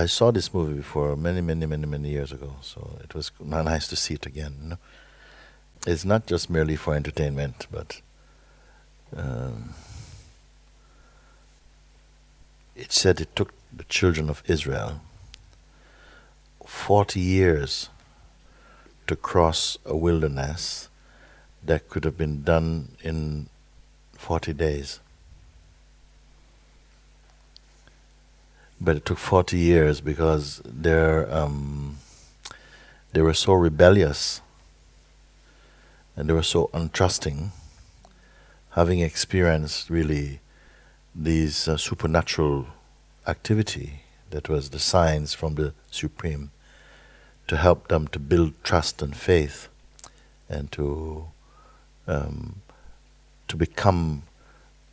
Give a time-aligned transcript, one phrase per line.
[0.00, 3.86] I saw this movie before many, many, many, many years ago, so it was nice
[3.88, 4.54] to see it again.
[4.62, 4.78] You know?
[5.86, 8.00] It's not just merely for entertainment, but
[9.14, 9.74] um,
[12.74, 15.00] it said it took the children of Israel
[16.64, 17.90] 40 years
[19.06, 20.88] to cross a wilderness
[21.62, 23.50] that could have been done in
[24.14, 25.00] 40 days.
[28.80, 31.98] But it took 40 years because they're, um,
[33.12, 34.40] they were so rebellious
[36.16, 37.50] and they were so untrusting,
[38.70, 40.40] having experienced really
[41.14, 42.66] these uh, supernatural
[43.26, 46.50] activity that was the signs from the Supreme
[47.48, 49.68] to help them to build trust and faith
[50.48, 51.26] and to
[52.06, 52.62] um,
[53.48, 54.22] to become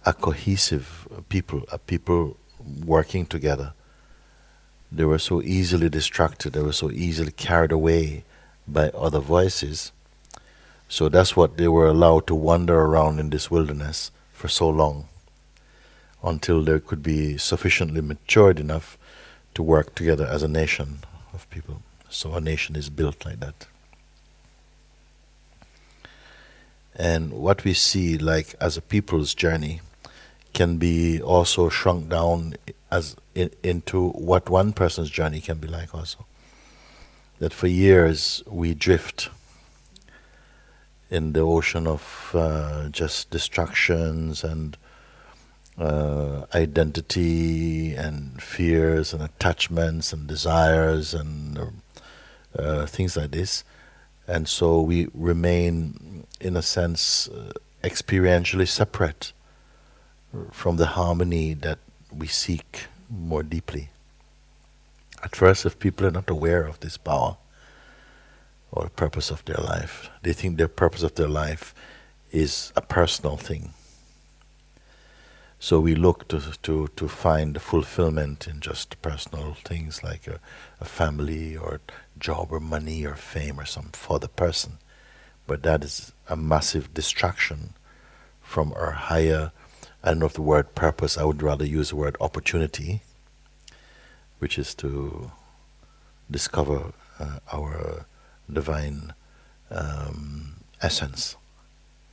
[0.05, 2.37] a cohesive people, a people
[2.85, 3.73] working together.
[4.91, 8.23] They were so easily distracted, they were so easily carried away
[8.67, 9.91] by other voices.
[10.89, 15.07] So that's what they were allowed to wander around in this wilderness for so long
[16.23, 18.97] until they could be sufficiently matured enough
[19.53, 20.99] to work together as a nation
[21.33, 21.81] of people.
[22.09, 23.67] So a nation is built like that.
[26.95, 29.81] And what we see, like as a people's journey,
[30.53, 32.55] can be also shrunk down
[32.89, 35.93] as in, into what one person's journey can be like.
[35.93, 36.25] Also,
[37.39, 39.29] that for years we drift
[41.09, 44.77] in the ocean of uh, just distractions and
[45.77, 51.59] uh, identity and fears and attachments and desires and
[52.57, 53.63] uh, things like this.
[54.27, 57.53] And so we remain, in a sense, uh,
[57.83, 59.31] experientially separate
[60.51, 61.79] from the harmony that
[62.15, 63.89] we seek more deeply.
[65.23, 67.37] At first, if people are not aware of this power
[68.71, 71.73] or the purpose of their life, they think their purpose of their life
[72.31, 73.73] is a personal thing
[75.59, 80.39] so we look to, to, to find fulfillment in just personal things like a,
[80.79, 81.81] a family or
[82.19, 84.77] job or money or fame or some for the person.
[85.47, 87.73] But that is a massive distraction
[88.41, 89.51] from our higher,
[90.07, 93.01] I don't know if the word purpose, I would rather use the word opportunity,
[94.39, 95.31] which is to
[96.31, 98.05] discover uh, our
[98.51, 99.13] divine
[99.69, 101.35] um, essence,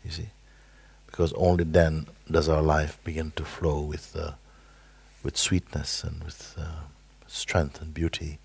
[0.04, 0.28] you see
[1.14, 4.32] because only then does our life begin to flow with uh,
[5.22, 6.80] with sweetness and with uh,
[7.28, 8.40] strength and beauty,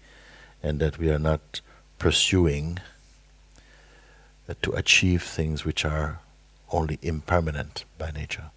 [0.61, 1.61] and that we are not
[1.97, 2.77] pursuing
[4.47, 6.19] uh, to achieve things which are
[6.71, 8.51] only impermanent by nature.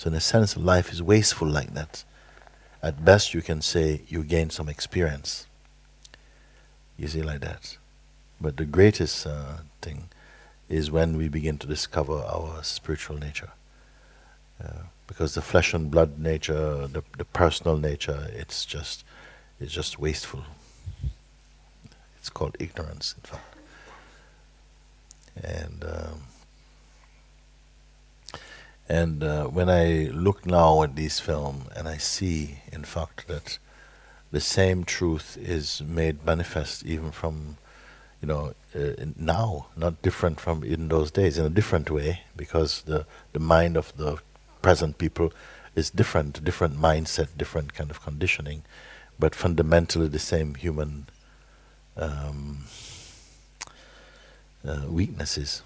[0.00, 2.04] So, in a sense, life is wasteful like that.
[2.82, 5.46] At best, you can say you gain some experience.
[6.96, 7.76] You see, like that.
[8.40, 10.08] But the greatest uh, thing
[10.70, 13.50] is when we begin to discover our spiritual nature.
[14.64, 19.04] Uh, because the flesh and blood nature, the, the personal nature, it's just,
[19.60, 20.44] it's just wasteful.
[22.18, 23.54] It's called ignorance, in fact.
[25.44, 26.22] And um,
[28.90, 33.58] and uh, when I look now at this film, and I see, in fact, that
[34.32, 37.56] the same truth is made manifest even from
[38.20, 42.82] you know, uh, now, not different from in those days, in a different way, because
[42.82, 44.18] the, the mind of the
[44.60, 45.32] present people
[45.76, 48.62] is different, different mindset, different kind of conditioning,
[49.20, 51.06] but fundamentally the same human
[51.96, 52.64] um,
[54.66, 55.62] uh, weaknesses.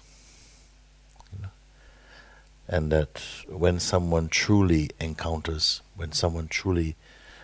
[2.67, 6.95] And that when someone truly encounters, when someone truly,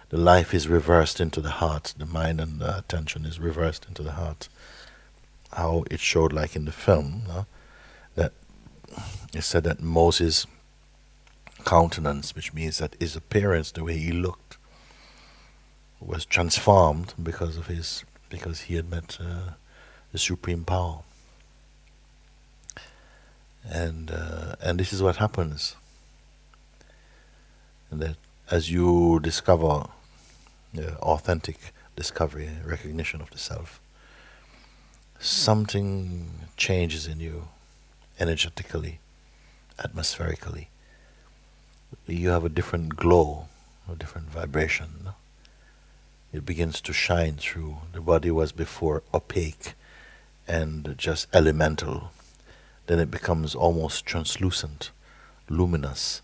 [0.09, 4.03] the life is reversed into the heart, the mind and the attention is reversed into
[4.03, 4.49] the heart
[5.53, 7.45] how it showed, like in the film, no?
[8.15, 8.33] that
[9.33, 10.45] it said that Moses'
[11.65, 14.57] countenance, which means that his appearance, the way he looked,
[15.99, 19.51] was transformed because of his because he had met uh,
[20.11, 20.99] the supreme power.
[23.63, 25.75] And uh, and this is what happens.
[27.89, 28.17] And that
[28.49, 29.87] as you discover
[30.77, 31.57] uh, authentic
[31.95, 33.79] discovery, recognition of the self,
[35.19, 37.47] something changes in you
[38.19, 38.99] energetically,
[39.77, 40.67] atmospherically.
[42.07, 43.47] You have a different glow,
[43.91, 45.09] a different vibration.
[46.33, 47.77] It begins to shine through.
[47.93, 49.73] The body was before opaque
[50.47, 52.11] and just elemental.
[52.91, 54.91] Then it becomes almost translucent,
[55.49, 56.21] luminous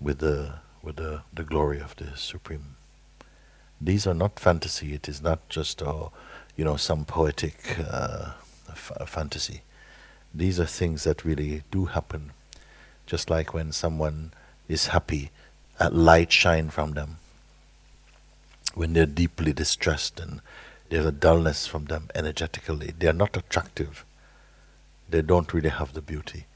[0.00, 0.54] with the
[0.84, 2.76] with the, the glory of the supreme
[3.80, 4.94] These are not fantasy.
[4.94, 6.08] It is not just a,
[6.56, 8.32] you know, some poetic uh,
[8.70, 9.62] f- fantasy.
[10.34, 12.32] These are things that really do happen.
[13.06, 14.32] Just like when someone
[14.68, 15.30] is happy,
[15.80, 17.18] a light shine from them.
[18.74, 20.40] When they're deeply distressed and
[20.90, 24.04] there's a dullness from them energetically, they are not attractive.
[25.10, 26.46] They don't really have the beauty.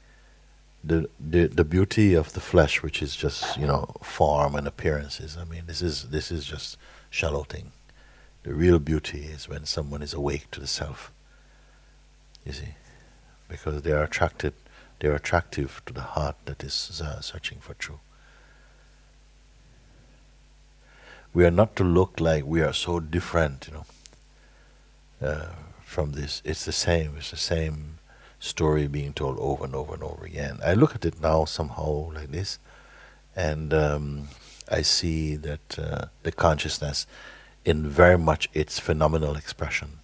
[0.83, 5.35] The, the the beauty of the flesh, which is just you know form and appearances.
[5.35, 6.77] I mean, this is this is just
[7.09, 7.71] shallow thing.
[8.43, 11.11] The real beauty is when someone is awake to the self.
[12.45, 12.75] You see,
[13.49, 14.53] because they are attracted,
[14.99, 17.97] they are attractive to the heart that is uh, searching for truth.
[21.33, 23.85] We are not to look like we are so different, you know,
[25.27, 25.47] uh,
[25.83, 26.41] from this.
[26.45, 27.15] It's the same.
[27.17, 27.94] It's the same
[28.45, 30.59] story being told over and over and over again.
[30.63, 32.59] I look at it now somehow like this,
[33.35, 34.29] and um,
[34.69, 37.07] I see that uh, the consciousness,
[37.65, 39.99] in very much its phenomenal expression,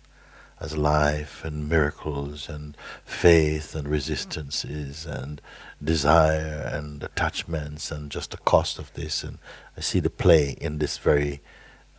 [0.60, 5.42] as life and miracles and faith and resistances and
[5.84, 9.38] desire and attachments and just the cost of this, and
[9.78, 11.42] I see the play in this very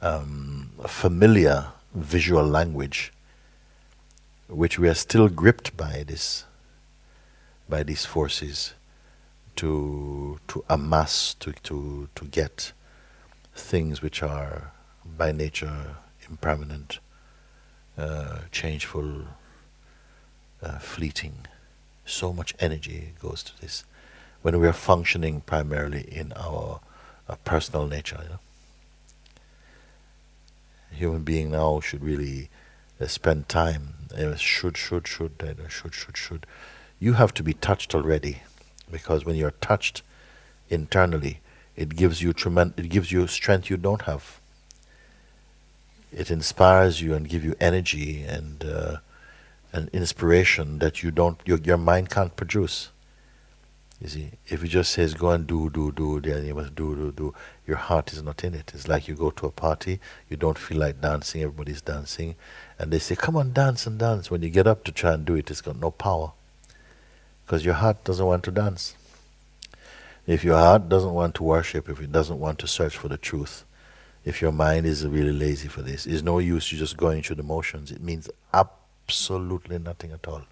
[0.01, 3.13] um, familiar visual language,
[4.53, 6.45] which we are still gripped by this,
[7.69, 8.75] by these forces
[9.57, 12.73] to to amass to to to get
[13.55, 14.73] things which are
[15.17, 15.97] by nature
[16.29, 16.99] impermanent,
[17.99, 19.25] uh, changeful,
[20.63, 21.47] uh, fleeting.
[22.05, 23.85] So much energy goes to this
[24.43, 26.81] when we are functioning primarily in our
[27.29, 28.19] uh, personal nature.
[28.23, 28.39] You know?
[30.93, 32.51] Human being now should really
[33.03, 33.95] uh, spend time.
[34.17, 36.47] Uh, should, should, should, uh, should, should, should.
[37.01, 38.43] You have to be touched already
[38.91, 40.03] because when you're touched
[40.69, 41.41] internally,
[41.77, 44.39] it gives you tremendous, it gives you strength you don't have.
[46.13, 48.97] It inspires you and give you energy and uh,
[49.73, 52.91] an inspiration that you don't, your, your mind can't produce.
[54.03, 56.95] You see, if it just says go and do, do, do, then you must do,
[56.97, 57.35] do, do,
[57.69, 58.73] your heart is not in it.
[58.75, 62.35] It's like you go to a party, you don't feel like dancing, everybody's dancing,
[62.83, 64.29] and they say, come on, dance and dance.
[64.29, 66.33] When you get up to try and do it, it's got no power
[67.47, 68.97] because your heart doesn't want to dance.
[70.27, 73.17] If your heart doesn't want to worship, if it doesn't want to search for the
[73.17, 73.65] truth,
[74.25, 77.37] if your mind is really lazy for this, it's no use you just going through
[77.37, 77.93] the motions.
[77.93, 80.43] It means absolutely nothing at all.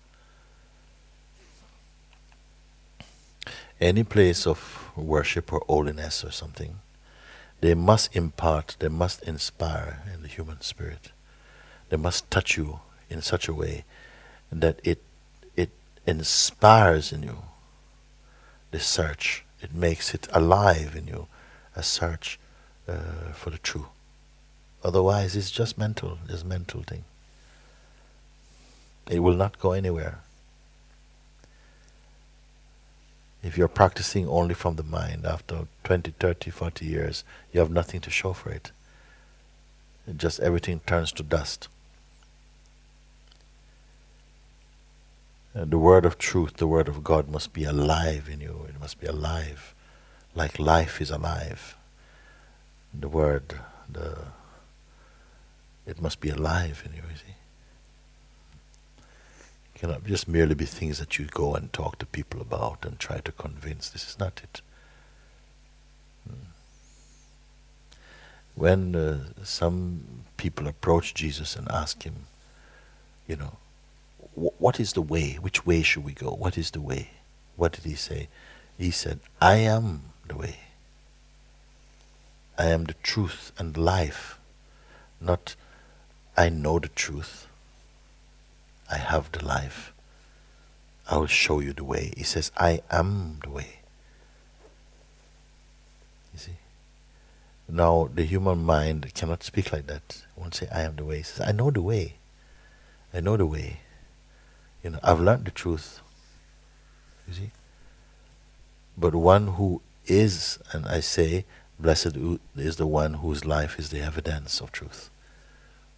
[3.80, 6.78] Any place of worship or holiness or something,
[7.60, 11.10] they must impart, they must inspire in the human spirit.
[11.90, 13.84] They must touch you in such a way
[14.50, 15.02] that it
[15.56, 15.70] it
[16.06, 17.38] inspires in you
[18.70, 19.44] this search.
[19.60, 21.26] It makes it alive in you,
[21.76, 22.38] a search
[22.88, 23.88] uh, for the true.
[24.82, 27.04] Otherwise, it's just mental, it's mental thing.
[29.10, 30.20] It will not go anywhere.
[33.42, 38.00] If you're practicing only from the mind, after 20, 30, 40 years, you have nothing
[38.02, 38.70] to show for it.
[40.06, 41.68] it just everything turns to dust.
[45.54, 48.66] Uh, the word of truth, the word of God must be alive in you.
[48.68, 49.74] It must be alive,
[50.34, 51.76] like life is alive.
[52.94, 53.58] The word,
[53.90, 54.18] the
[55.86, 57.02] it must be alive in you.
[57.10, 57.34] You see,
[59.74, 62.96] it cannot just merely be things that you go and talk to people about and
[62.98, 63.88] try to convince.
[63.88, 64.60] This is not it.
[66.28, 66.46] Hmm.
[68.54, 72.26] When uh, some people approach Jesus and ask him,
[73.26, 73.56] you know,
[74.34, 75.34] what is the way?
[75.34, 76.30] Which way should we go?
[76.30, 77.10] What is the way?
[77.56, 78.28] What did he say?
[78.78, 80.60] He said, I am the way.
[82.56, 84.38] I am the truth and life.
[85.20, 85.56] Not,
[86.36, 87.46] I know the truth.
[88.90, 89.92] I have the life.
[91.08, 92.12] I will show you the way.
[92.16, 93.80] He says, I am the way.
[96.32, 96.56] You see?
[97.68, 100.02] Now, the human mind cannot speak like that.
[100.36, 101.18] It won't say, I am the way.
[101.18, 102.14] He says, I know the way.
[103.12, 103.80] I know the way.
[104.82, 106.00] You know, I've learned the truth.
[107.28, 107.50] You see?
[108.96, 111.44] But one who is, and I say,
[111.78, 112.16] blessed
[112.56, 115.10] is the one whose life is the evidence of truth,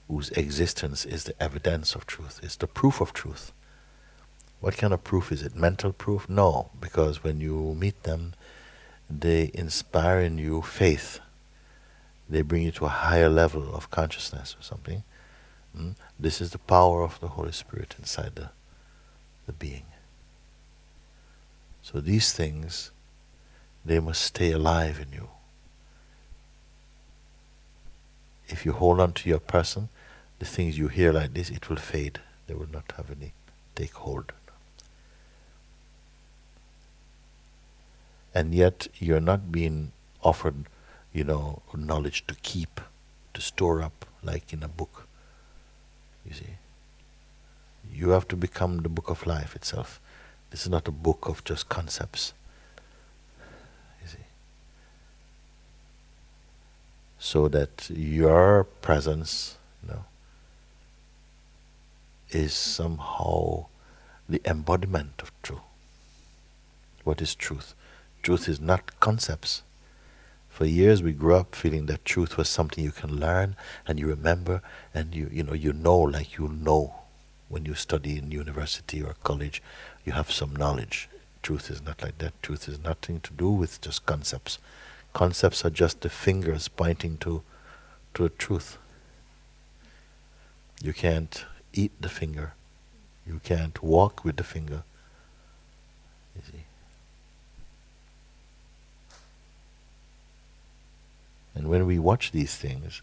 [0.09, 3.53] whose existence is the evidence of truth, is the proof of truth.
[4.61, 5.57] What kind of proof is it?
[5.57, 6.29] Mental proof?
[6.29, 8.35] No, because when you meet them,
[9.11, 11.19] they inspire in you faith.
[12.29, 15.03] They bring you to a higher level of consciousness or something.
[15.77, 15.97] Mm?
[16.19, 18.51] This is the power of the Holy Spirit inside the
[19.47, 19.85] the being.
[21.83, 22.91] So these things,
[23.85, 25.29] they must stay alive in you.
[28.53, 29.89] if you hold on to your person,
[30.39, 32.21] the things you hear like this, it will fade.
[32.47, 33.33] They will not have any
[33.75, 34.33] take hold.
[38.35, 40.65] And yet you're not being offered,
[41.13, 42.81] you know, knowledge to keep,
[43.35, 45.07] to store up, like in a book.
[46.25, 46.62] You see.
[47.93, 50.01] You have to become the book of life itself.
[50.51, 52.33] This is not a book of just concepts.
[54.03, 54.27] You see.
[57.19, 60.05] So that your presence, you know,
[62.31, 63.67] is somehow
[64.29, 65.61] the embodiment of truth.
[67.05, 67.75] What is truth?
[68.23, 69.63] Truth is not concepts.
[70.49, 73.57] For years we grew up feeling that truth was something you can learn
[73.87, 74.63] and you remember
[74.95, 77.02] and you you know you know like you know
[77.53, 79.63] when you study in university or college
[80.07, 81.09] you have some knowledge.
[81.43, 82.33] Truth is not like that.
[82.43, 84.59] Truth is nothing to do with just concepts.
[85.13, 87.43] Concepts are just the fingers pointing to
[88.15, 88.79] to the truth.
[90.83, 91.45] You can't
[91.75, 92.55] eat the finger.
[93.27, 94.83] You can't walk with the finger.
[96.35, 96.65] You see.
[101.55, 103.03] And when we watch these things,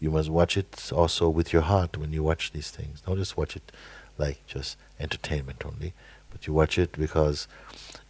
[0.00, 3.02] you must watch it also with your heart when you watch these things.
[3.02, 3.70] Don't just watch it
[4.16, 5.92] like just entertainment only,
[6.30, 7.46] but you watch it because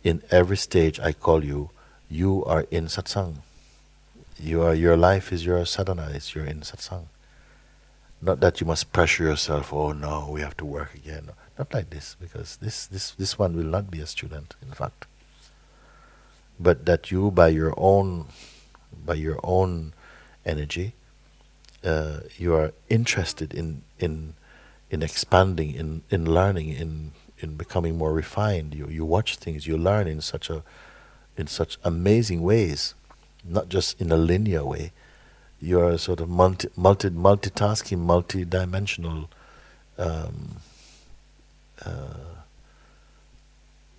[0.04, 1.70] in every stage I call you,
[2.08, 3.36] you are in satsang.
[4.38, 7.06] You are, your life is your sadhana, it's your in satsang.
[8.22, 11.30] Not that you must pressure yourself, oh no, we have to work again.
[11.58, 15.06] Not like this, because this, this, this one will not be a student, in fact.
[16.58, 18.26] But that you, by your own,
[19.04, 19.94] by your own
[20.44, 20.94] energy,
[21.84, 24.34] uh, you are interested in, in,
[24.90, 28.74] in expanding, in, in learning, in, in becoming more refined.
[28.74, 30.62] You, you watch things, you learn in such a,
[31.36, 32.94] in such amazing ways,
[33.44, 34.92] not just in a linear way
[35.60, 39.28] you're sort of multi, multi multitasking, multi-dimensional,
[39.98, 40.56] um,
[41.84, 42.14] uh,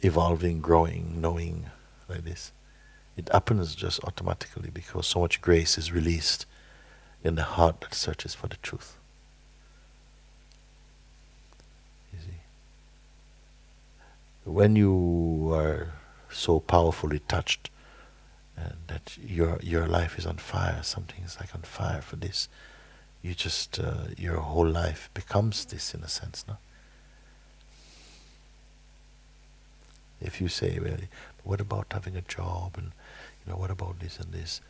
[0.01, 1.67] evolving, growing, knowing,
[2.09, 2.51] like this.
[3.15, 6.45] It happens just automatically because so much grace is released
[7.23, 8.97] in the heart that searches for the truth.
[12.13, 12.39] You see,
[14.45, 15.91] when you are
[16.29, 17.69] so powerfully touched
[18.55, 20.81] and that your your life is on fire.
[20.83, 22.47] Something is like on fire for this.
[23.21, 26.57] You just uh, your whole life becomes this in a sense, no?
[30.19, 30.97] If you say, well,
[31.43, 32.91] what about having a job, and
[33.45, 34.61] you know, what about this and this?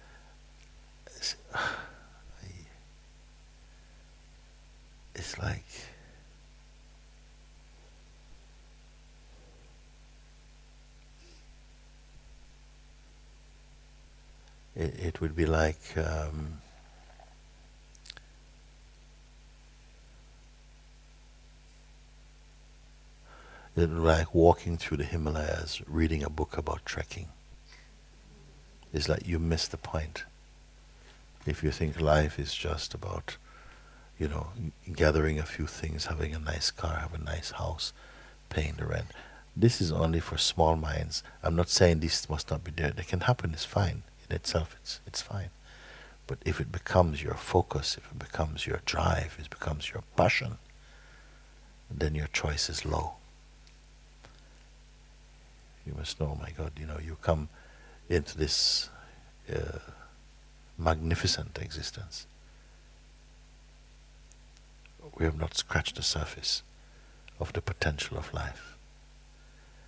[5.13, 5.65] It's, like
[14.75, 16.61] it, it would be like um,
[23.75, 27.27] it would be like walking through the Himalayas, reading a book about trekking.
[28.93, 30.23] It's like you miss the point.
[31.45, 33.37] If you think life is just about,
[34.21, 34.45] you know,
[34.93, 37.91] gathering a few things, having a nice car, have a nice house,
[38.49, 39.07] paying the rent.
[39.57, 41.23] This is only for small minds.
[41.41, 42.93] I'm not saying this must not be there.
[42.95, 45.49] It can happen, it's fine in itself, it's, it's fine.
[46.27, 50.03] But if it becomes your focus, if it becomes your drive, if it becomes your
[50.15, 50.59] passion,
[51.89, 53.13] then your choice is low.
[55.83, 57.49] You must know, my God, you know, you come
[58.07, 58.91] into this
[59.51, 59.79] uh,
[60.77, 62.27] magnificent existence.
[65.17, 66.63] We have not scratched the surface
[67.39, 68.75] of the potential of life.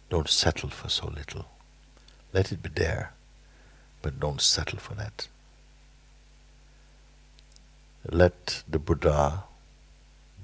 [0.09, 1.47] Don't settle for so little.
[2.33, 3.13] Let it be there
[4.03, 5.27] but don't settle for that.
[8.07, 9.45] Let the Buddha,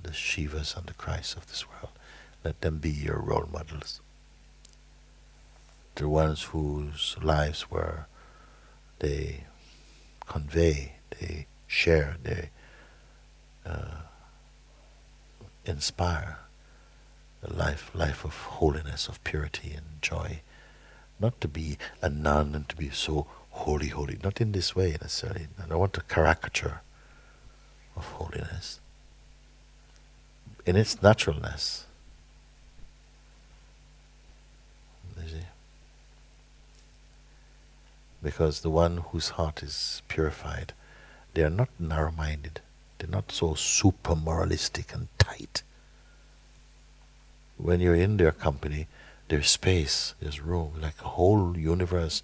[0.01, 1.91] the Shivas and the Christ of this world,
[2.43, 3.99] let them be your role models.
[5.95, 8.05] The ones whose lives were
[8.99, 9.43] they
[10.25, 12.49] convey, they share, they
[13.65, 14.03] uh,
[15.69, 16.39] inspire
[17.43, 20.41] a life, life of holiness, of purity and joy.
[21.19, 24.17] Not to be a nun and to be so holy, holy.
[24.23, 25.47] Not in this way necessarily.
[25.61, 26.81] I don't want a caricature
[27.95, 28.79] of holiness.
[30.65, 31.85] In its naturalness.
[38.21, 40.73] Because the one whose heart is purified,
[41.33, 42.59] they are not narrow minded.
[42.99, 45.63] They're not so super moralistic and tight.
[47.57, 48.87] When you're in their company,
[49.29, 52.21] there's space, there's room, like a whole universe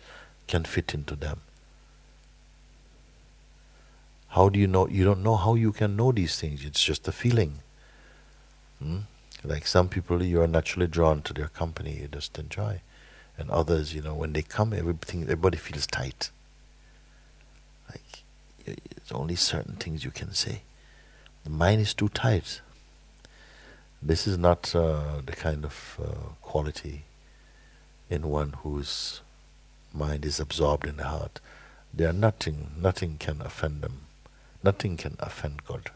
[0.48, 1.42] can fit into them.
[4.30, 4.88] How do you know?
[4.88, 6.66] You don't know how you can know these things.
[6.66, 7.60] It's just a feeling.
[8.80, 9.00] Hmm?
[9.44, 12.00] Like some people, you are naturally drawn to their company.
[12.02, 12.82] You just enjoy,
[13.38, 16.32] and others, you know, when they come, everything, everybody feels tight.
[17.90, 18.26] Like
[19.08, 20.62] there's only certain things you can say.
[21.44, 22.62] The mind is too tight.
[24.02, 27.04] This is not uh, the kind of uh, quality
[28.10, 29.22] in one whose
[29.94, 31.40] mind is absorbed in the heart.
[31.94, 34.02] There are nothing, nothing can offend them.
[34.64, 35.92] Nothing can offend God,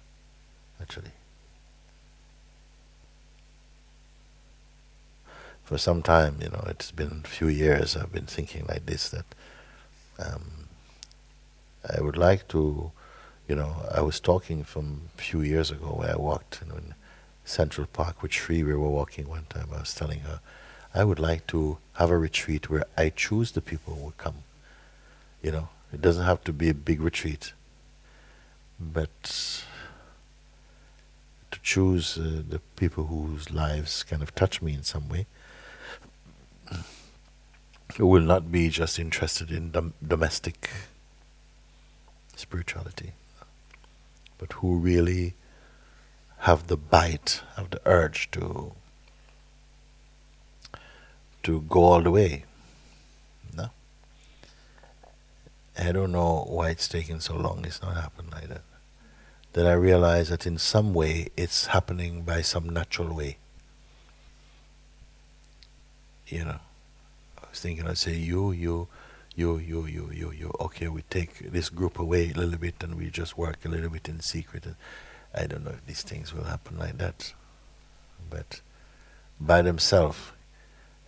[0.80, 1.12] actually.
[5.63, 9.10] For some time, you know, it's been a few years I've been thinking like this
[9.10, 9.25] that
[10.20, 10.68] um,
[11.88, 12.92] I would like to,
[13.50, 16.94] you know, I was talking from a few years ago where I walked know, in
[17.44, 18.63] Central Park with Sri.
[18.63, 19.70] We were walking one time.
[19.75, 20.39] I was telling her,
[20.94, 24.44] I would like to have a retreat where I choose the people who come.
[25.41, 27.53] You know, it doesn't have to be a big retreat,
[28.79, 29.63] but
[31.50, 35.25] to choose uh, the people whose lives kind of touch me in some way,
[37.98, 40.70] who will not be just interested in dom- domestic
[42.36, 43.13] spirituality,
[44.39, 45.36] but who really
[46.39, 48.72] have the bite, have the urge to
[51.43, 52.46] to go all the way.
[53.55, 53.69] No.
[55.77, 57.63] I don't know why it's taking so long.
[57.65, 58.63] It's not happening like that.
[59.53, 63.38] Then I realize that in some way it's happening by some natural way.
[66.27, 66.59] You know.
[67.37, 68.87] I was thinking I'd say you, you,
[69.35, 70.53] you, you, you, you, you.
[70.59, 73.89] Okay, we take this group away a little bit and we just work a little
[73.89, 74.65] bit in secret.
[74.65, 74.75] and
[75.33, 77.33] I don't know if these things will happen like that.
[78.29, 78.61] But
[79.39, 80.18] by themselves,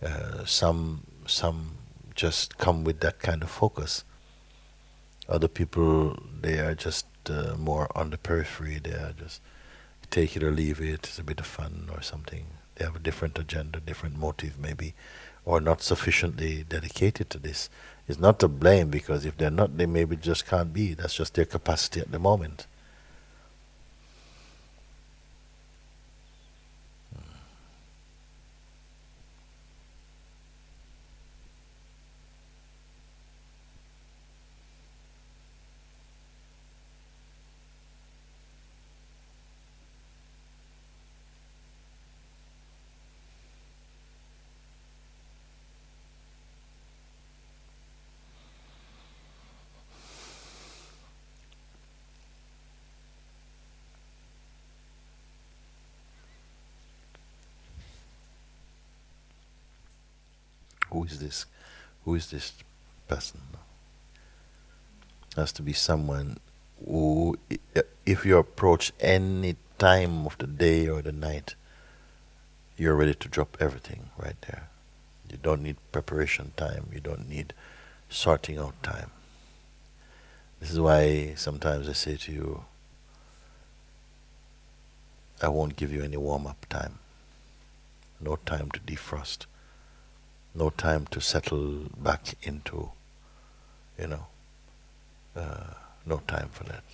[0.02, 1.76] uh, some some
[2.14, 4.04] just come with that kind of focus.
[5.28, 8.78] Other people they are just uh, more on the periphery.
[8.78, 9.40] They are just
[10.10, 11.06] take it or leave it.
[11.06, 12.46] It's a bit of fun or something.
[12.76, 14.94] They have a different agenda, different motive maybe,
[15.44, 17.68] or not sufficiently dedicated to this.
[18.08, 20.94] It's not to blame because if they're not, they maybe just can't be.
[20.94, 22.66] That's just their capacity at the moment.
[60.92, 61.46] who is this?
[62.04, 62.52] Who is this
[63.06, 63.40] person?
[65.36, 66.38] Has to be someone
[66.84, 67.38] who,
[68.04, 71.54] if you approach any time of the day or the night,
[72.76, 74.68] you're ready to drop everything right there.
[75.30, 76.88] You don't need preparation time.
[76.92, 77.54] You don't need
[78.08, 79.10] sorting out time.
[80.60, 82.64] This is why sometimes I say to you,
[85.40, 86.98] I won't give you any warm up time.
[88.20, 89.46] No time to defrost
[90.54, 92.90] no time to settle back into,
[93.98, 94.26] you know,
[95.36, 96.84] uh, no time for that.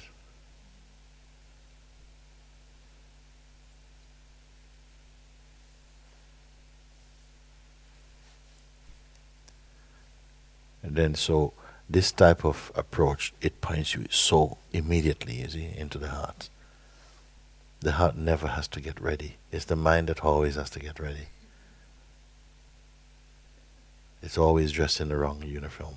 [10.83, 11.53] And then so
[11.91, 16.49] this type of approach it points you so immediately, you see, into the heart.
[17.81, 19.37] The heart never has to get ready.
[19.53, 21.29] It's the mind that always has to get ready.
[24.23, 25.97] It's always dressed in the wrong uniform.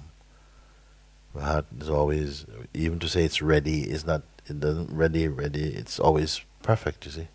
[1.33, 5.73] The heart is always, even to say it's ready is not, it doesn't ready, ready,
[5.73, 7.27] it's always perfect, you see.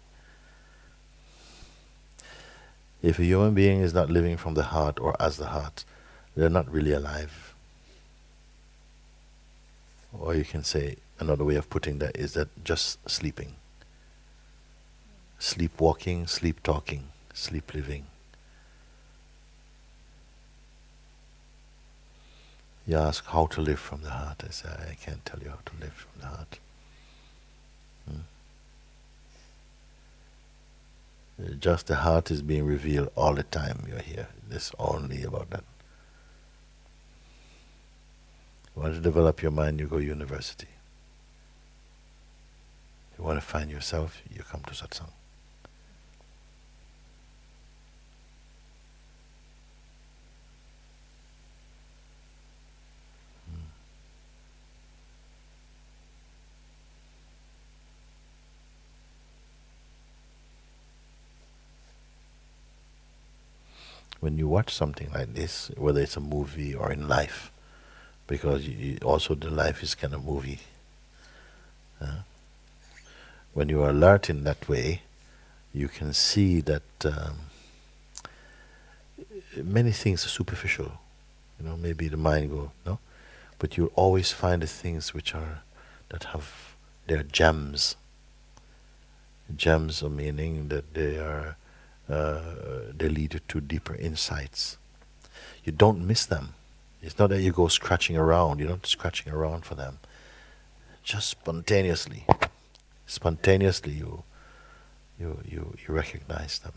[3.02, 5.84] If a human being is not living from the heart or as the heart,
[6.34, 7.54] they're not really alive.
[10.12, 13.56] Or you can say, another way of putting that is that just sleeping.
[15.38, 18.06] Sleepwalking, sleep talking, sleep living.
[22.86, 24.44] You ask how to live from the heart.
[24.46, 26.58] I say, I can't tell you how to live from the heart.
[28.08, 28.20] Hmm?
[31.58, 34.28] Just the heart is being revealed all the time you're here.
[34.50, 35.64] It's only about that.
[38.74, 40.68] You want to develop your mind, you go university.
[43.18, 45.15] You want to find yourself, you come to satsang.
[64.26, 67.52] When you watch something like this, whether it's a movie or in life,
[68.26, 70.58] because you, also the life is kind of movie.
[72.00, 72.22] Uh,
[73.54, 75.02] when you are alert in that way,
[75.72, 77.36] you can see that um,
[79.62, 80.90] many things are superficial.
[81.60, 82.98] You know, maybe the mind go no,
[83.60, 85.60] but you'll always find the things which are
[86.08, 86.74] that have
[87.06, 87.94] their gems.
[89.56, 91.56] Gems are meaning that they are
[92.08, 92.40] uh,
[92.96, 94.78] they lead to deeper insights.
[95.64, 96.54] You don't miss them.
[97.02, 98.60] It's not that you go scratching around.
[98.60, 99.98] You're not scratching around for them.
[101.02, 102.26] Just spontaneously,
[103.06, 104.24] spontaneously you
[105.20, 106.72] you you you recognize them.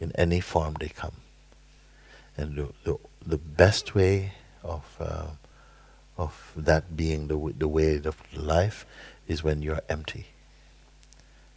[0.00, 1.16] In any form they come.
[2.36, 5.26] And the the, the best way of uh,
[6.18, 8.86] of that being the the way of life
[9.28, 10.26] is when you're empty.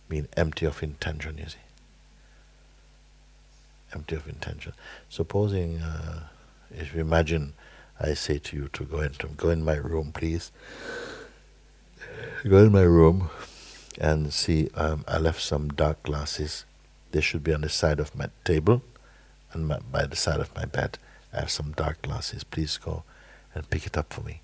[0.08, 1.58] Being empty of intention, you see.
[3.94, 4.74] Empty of intention.
[5.10, 6.28] Supposing, uh,
[6.72, 7.54] if you imagine,
[8.00, 10.52] I say to you to go into go in my room, please.
[12.48, 13.30] Go in my room,
[14.00, 14.70] and see.
[14.76, 16.66] Um, I left some dark glasses.
[17.12, 18.82] They should be on the side of my table,
[19.52, 20.98] and my, by the side of my bed.
[21.34, 22.44] I have some dark glasses.
[22.44, 23.04] Please go
[23.54, 24.42] and pick it up for me.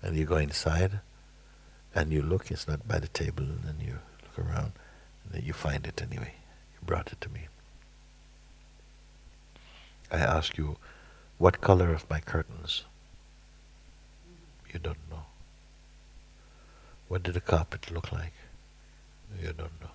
[0.00, 1.00] And you go inside,
[1.94, 2.50] and you look.
[2.50, 4.72] It's not by the table, and you look around,
[5.32, 6.34] and you find it anyway.
[6.74, 7.48] You brought it to me.
[10.12, 10.76] I ask you,
[11.38, 12.84] what color of my curtains?
[14.72, 15.24] You don't know.
[17.08, 18.34] What did the carpet look like?
[19.40, 19.90] You don't know.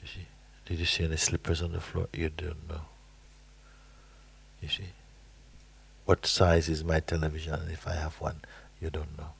[0.00, 0.26] You see?
[0.66, 2.08] Did you see any slippers on the floor?
[2.12, 2.82] You don't know.
[4.62, 4.88] You see?
[6.04, 8.40] What size is my television if I have one?
[8.80, 9.30] You don't know.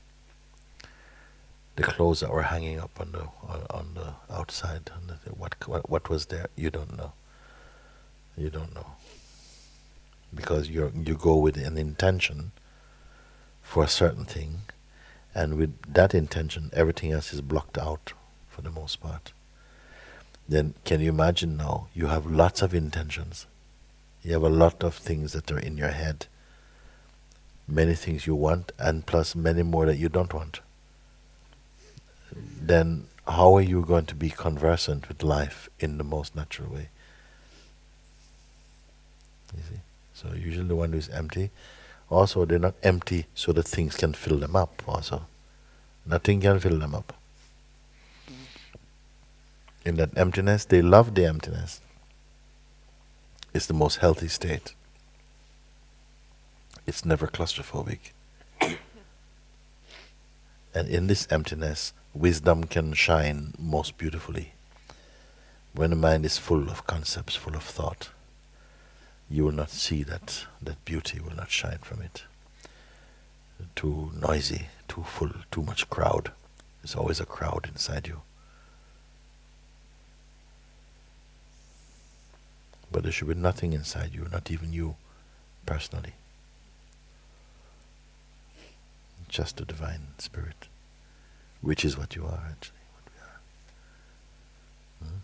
[1.77, 5.55] The clothes that were hanging up on the on, on the outside, on the, what,
[5.65, 6.47] what what was there?
[6.57, 7.13] You don't know.
[8.39, 8.85] You don't know.
[10.33, 12.51] Because you you go with an intention
[13.61, 14.61] for a certain thing,
[15.35, 18.13] and with that intention, everything else is blocked out
[18.47, 19.33] for the most part.
[20.47, 21.89] Then, can you imagine now?
[21.93, 23.45] You have lots of intentions.
[24.23, 26.27] You have a lot of things that are in your head.
[27.67, 30.61] Many things you want, and plus many more that you don't want.
[32.33, 36.89] Then, how are you going to be conversant with life in the most natural way?
[39.55, 39.79] You see?
[40.21, 41.49] So, usually the one who is empty
[42.09, 45.27] also, they're not empty so that things can fill them up, also.
[46.05, 47.13] Nothing can fill them up.
[49.85, 51.81] In that emptiness, they love the emptiness.
[53.53, 54.73] It's the most healthy state.
[56.87, 58.11] It's never claustrophobic.
[60.73, 64.53] and in this emptiness, wisdom can shine most beautifully.
[65.73, 68.09] When the mind is full of concepts, full of thought
[69.29, 72.23] you will not see that that beauty will not shine from it.
[73.75, 76.31] Too noisy, too full, too much crowd.
[76.81, 78.21] There's always a crowd inside you.
[82.91, 84.95] But there should be nothing inside you, not even you
[85.65, 86.13] personally.
[89.27, 90.67] Just the divine spirit,
[91.61, 92.77] which is what you are actually.
[95.03, 95.19] Hmm?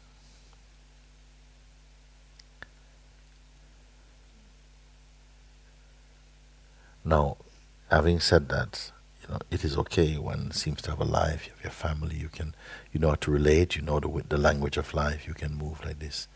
[7.07, 7.37] Now,
[7.91, 8.91] having said that,
[9.21, 12.15] you know, it is okay one seems to have a life, you have your family,
[12.15, 12.55] you can,
[12.91, 15.85] you know how to relate, you know the, the language of life, you can move
[15.85, 16.27] like this.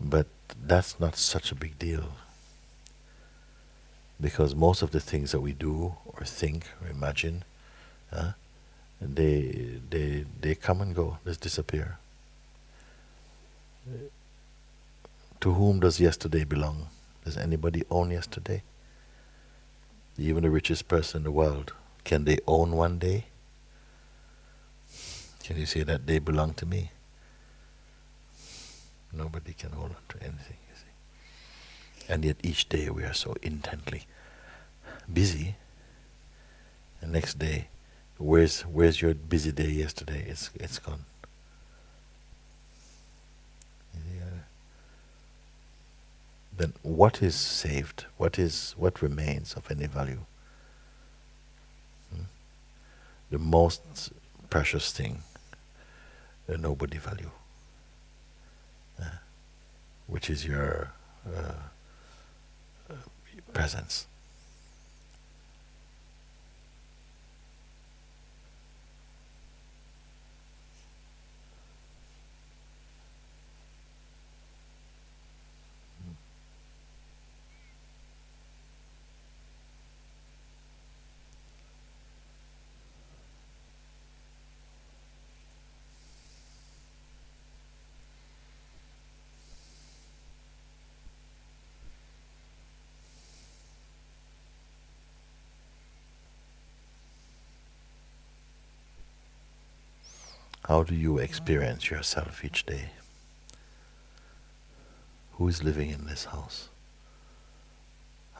[0.00, 0.26] But
[0.66, 2.12] that's not such a big deal.
[4.20, 7.44] Because most of the things that we do or think or imagine,
[8.12, 8.32] uh,
[9.00, 11.98] they, they, they come and go, they disappear.
[15.40, 16.88] To whom does yesterday belong?
[17.24, 18.62] Does anybody own yesterday?
[20.18, 21.72] Even the richest person in the world,
[22.04, 23.26] can they own one day?
[25.42, 26.90] Can you say that they belong to me?
[29.12, 32.12] Nobody can hold on to anything, you see.
[32.12, 34.06] And yet each day we are so intently
[35.12, 35.56] busy.
[37.00, 37.68] The next day,
[38.18, 40.24] where's where's your busy day yesterday?
[40.28, 41.04] It's it's gone.
[46.56, 48.06] Then what is saved?
[48.16, 50.20] What is what remains of any value?
[52.14, 52.24] Hmm?
[53.30, 54.12] The most
[54.48, 55.22] precious thing
[56.48, 57.30] uh, nobody value,
[59.00, 59.18] uh,
[60.06, 60.92] which is your
[61.26, 61.52] uh,
[62.90, 62.94] uh
[63.52, 64.06] presence.
[100.68, 102.90] How do you experience yourself each day?
[105.34, 106.70] Who is living in this house?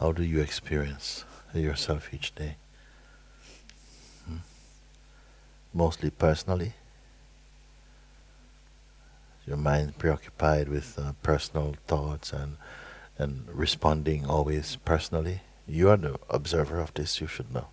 [0.01, 2.57] How do you experience yourself each day?
[4.27, 4.39] Hmm?
[5.73, 6.73] Mostly personally?
[9.47, 12.57] Your mind preoccupied with uh, personal thoughts and
[13.19, 15.43] and responding always personally?
[15.69, 17.69] You are the observer of this, you should know.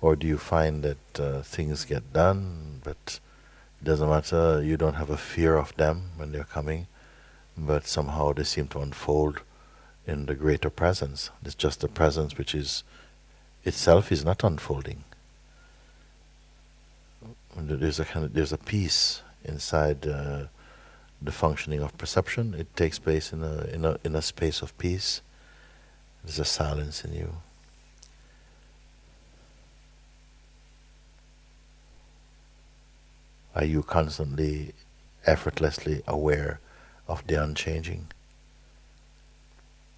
[0.00, 3.20] Or do you find that uh, things get done, but
[3.80, 6.86] it doesn't matter, you don't have a fear of them when they're coming,
[7.56, 9.40] but somehow they seem to unfold
[10.06, 11.30] in the greater presence.
[11.44, 12.84] It's just the presence which is
[13.64, 15.04] itself is not unfolding.
[17.56, 20.44] There's a kind of, there's a peace inside uh,
[21.22, 22.54] the functioning of perception.
[22.54, 25.22] It takes place in a in a in a space of peace.
[26.22, 27.36] There's a silence in you.
[33.56, 34.74] Are you constantly,
[35.24, 36.60] effortlessly aware
[37.08, 38.08] of the unchanging?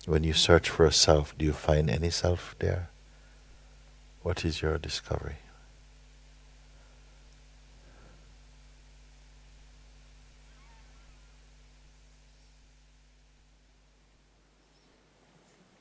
[0.07, 2.89] When you search for a self, do you find any self there?
[4.23, 5.39] What is your discovery?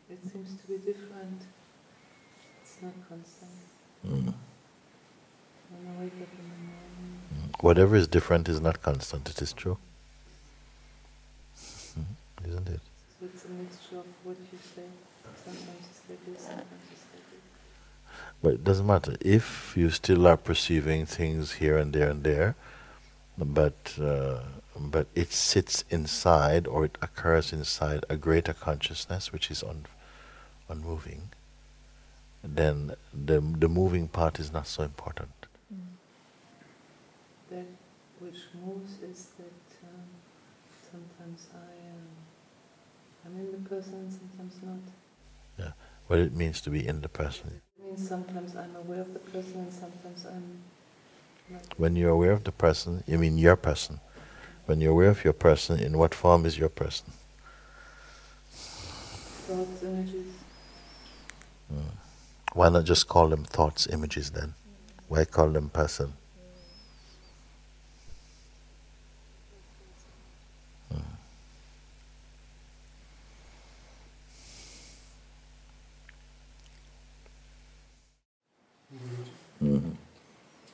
[0.09, 1.43] It seems to be different.
[2.63, 3.51] It's not constant.
[4.03, 4.33] Mm.
[5.69, 7.21] When I wake up in the morning.
[7.35, 7.46] Mm.
[7.59, 9.77] Whatever is different is not constant, it is true.
[11.97, 12.49] Mm-hmm.
[12.49, 12.81] Isn't it?
[13.19, 14.83] So it's a mixture of what you say.
[15.43, 17.41] Sometimes it's like this, sometimes it's like this.
[18.43, 19.15] But it doesn't matter.
[19.21, 22.55] If you still are perceiving things here and there and there,
[23.37, 24.39] but uh,
[24.79, 29.85] but it sits inside or it occurs inside a greater consciousness which is un,
[30.69, 31.29] unmoving,
[32.43, 35.36] then the the moving part is not so important.
[38.19, 40.03] Which moves is that um,
[40.91, 42.01] sometimes I am
[43.25, 44.79] I'm in the person, sometimes not.
[45.59, 45.71] Yeah,
[46.07, 47.61] what it means to be in the person.
[47.77, 50.59] It means sometimes I'm aware of the person, and sometimes I'm
[51.49, 51.61] not.
[51.77, 53.99] When you're aware of the person, you mean your person.
[54.65, 57.11] When you're aware of your person, in what form is your person?
[58.51, 60.33] Thoughts, images.
[61.73, 61.91] Mm.
[62.53, 64.55] Why not just call them thoughts, images then?
[65.07, 66.13] Why call them person?
[79.63, 79.91] Mm-hmm.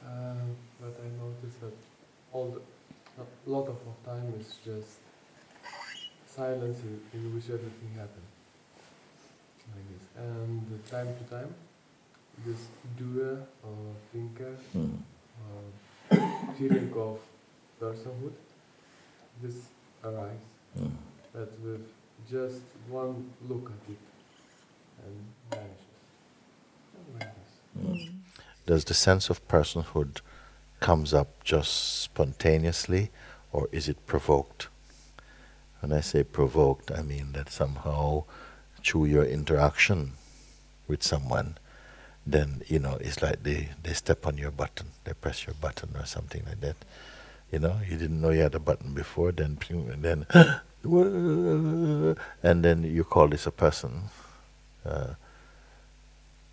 [0.06, 0.34] Uh,
[0.82, 1.74] but I noticed that
[2.34, 5.00] all the, a lot of time is just
[6.26, 8.32] silence in, in which everything happens.
[9.74, 10.08] Like this.
[10.18, 11.54] And time to time,
[12.46, 12.68] this
[12.98, 14.98] doer or thinker mm.
[16.12, 16.18] or
[16.58, 17.20] feeling of
[17.82, 18.34] personhood,
[19.42, 19.56] this
[20.04, 20.42] arises.
[20.78, 20.92] Mm.
[21.32, 21.88] But with
[22.30, 24.00] just one look at it
[25.06, 25.16] and
[25.50, 25.78] vanishes.
[27.14, 28.08] Like this.
[28.10, 28.24] Mm
[28.66, 30.22] does the sense of personhood
[30.80, 33.10] comes up just spontaneously
[33.52, 34.68] or is it provoked?
[35.80, 38.24] When I say provoked, I mean that somehow
[38.84, 40.14] through your interaction
[40.88, 41.58] with someone,
[42.26, 45.90] then you know it's like they, they step on your button, they press your button
[45.98, 46.78] or something like that.
[47.52, 49.58] You know, you didn't know you had a button before, then
[50.00, 50.26] then
[52.44, 54.04] and then you call this a person.
[54.86, 55.14] Uh,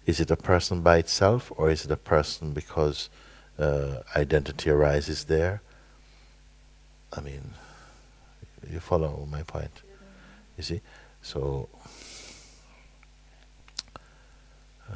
[0.07, 3.11] is it a person by itself, or is it a person because
[3.59, 5.63] uh, identity arises there?
[7.13, 7.55] I mean,
[8.71, 9.83] you follow my point.
[10.57, 10.81] You see?
[11.23, 11.69] So,
[14.93, 14.95] uh,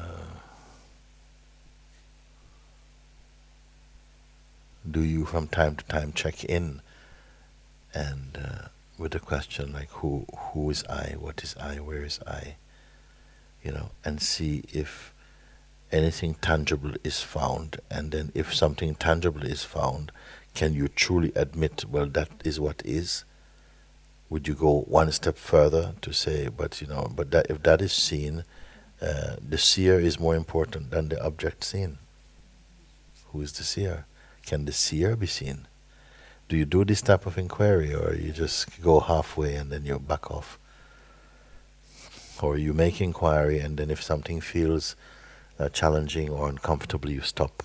[4.91, 6.81] do you from time to time check in
[7.95, 12.21] and uh, with a question like who who is I, what is I, where is
[12.27, 12.57] I?
[13.65, 15.13] You know, and see if
[15.91, 17.81] anything tangible is found.
[17.91, 20.13] And then, if something tangible is found,
[20.55, 23.25] can you truly admit, well, that is what is?
[24.31, 27.81] Would you go one step further to say, but you know, but that if that
[27.81, 28.45] is seen,
[29.03, 31.99] uh, the seer is more important than the object seen.
[33.33, 34.07] Who is the seer?
[34.47, 35.67] Can the seer be seen?
[36.49, 39.99] Do you do this type of inquiry, or you just go halfway and then you
[39.99, 40.59] back off?
[42.45, 44.97] Or you make inquiry and then if something feels
[45.59, 47.63] uh, challenging or uncomfortable you stop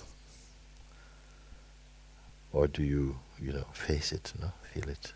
[2.54, 3.04] or do you
[3.46, 4.52] you know face it no?
[4.74, 5.14] feel it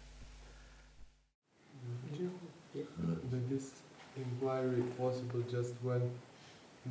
[3.31, 3.67] Make this
[4.17, 6.01] inquiry possible just when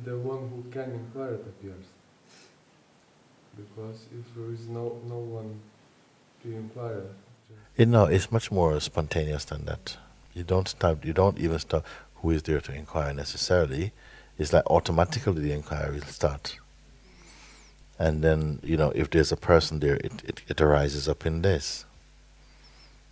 [0.05, 1.85] the one who can inquire it appears
[3.55, 5.59] because if there is no no one
[6.43, 7.03] to inquire,
[7.77, 9.97] You know, it's much more spontaneous than that.
[10.33, 11.05] You don't stop.
[11.05, 11.85] You don't even stop.
[12.23, 13.91] Who is there to inquire necessarily?
[14.39, 16.57] It's like automatically the inquiry will start.
[17.99, 21.41] And then you know, if there's a person there, it, it, it arises up in
[21.41, 21.83] this.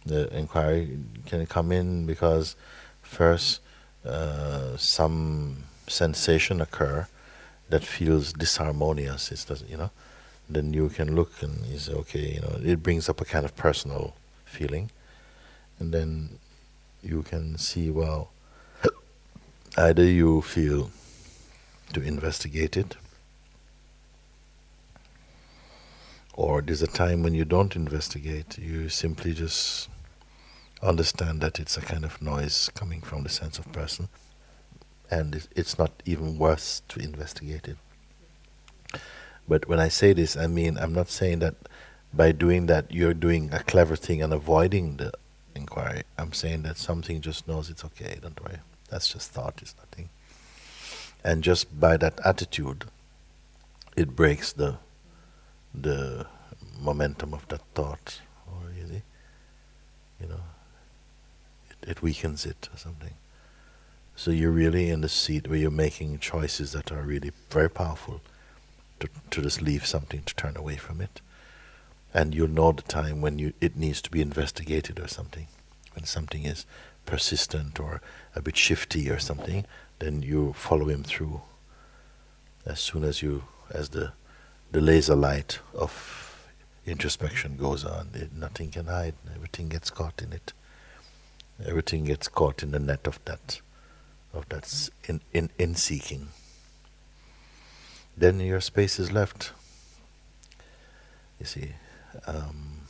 [0.05, 2.55] The inquiry can come in because
[3.01, 3.59] first
[4.05, 7.07] uh, some sensation occur
[7.69, 9.29] that feels disharmonious.
[9.31, 9.91] It doesn't, you know.
[10.49, 13.43] Then you can look and you say, okay, you know, it brings up a kind
[13.43, 14.89] of personal feeling,
[15.79, 16.39] and then
[17.03, 18.29] you can see, well,
[19.77, 20.91] either you feel
[21.93, 22.95] to investigate it,
[26.33, 29.89] or there's a time when you don't investigate, you simply just
[30.81, 34.07] understand that it's a kind of noise coming from the sense of person,
[35.09, 37.77] and it's not even worth to investigate it.
[39.47, 41.55] But when I say this, I mean I'm not saying that
[42.13, 45.11] by doing that you're doing a clever thing and avoiding the
[45.55, 46.03] inquiry.
[46.17, 48.59] I'm saying that something just knows it's okay, don't worry.
[48.91, 50.09] That's just thought, it's nothing.
[51.23, 52.85] And just by that attitude,
[53.95, 54.77] it breaks the
[55.73, 56.27] the
[56.79, 59.01] momentum of that thought, or you see,
[60.19, 60.43] you know,
[61.69, 63.13] it, it weakens it or something.
[64.15, 68.21] So you're really in the seat where you're making choices that are really very powerful
[68.99, 71.21] to, to just leave something to turn away from it
[72.13, 75.47] and you'll know the time when you it needs to be investigated or something.
[75.93, 76.65] When something is
[77.11, 78.01] persistent or
[78.35, 79.65] a bit shifty or something,
[79.99, 81.41] then you follow him through.
[82.65, 84.13] As soon as you, as the
[84.71, 85.91] the laser light of
[86.85, 89.15] introspection goes on, it, nothing can hide.
[89.35, 90.53] Everything gets caught in it.
[91.65, 93.59] Everything gets caught in the net of that,
[94.33, 96.29] of that in in in seeking.
[98.15, 99.51] Then your space is left.
[101.39, 101.71] You see,
[102.25, 102.81] um,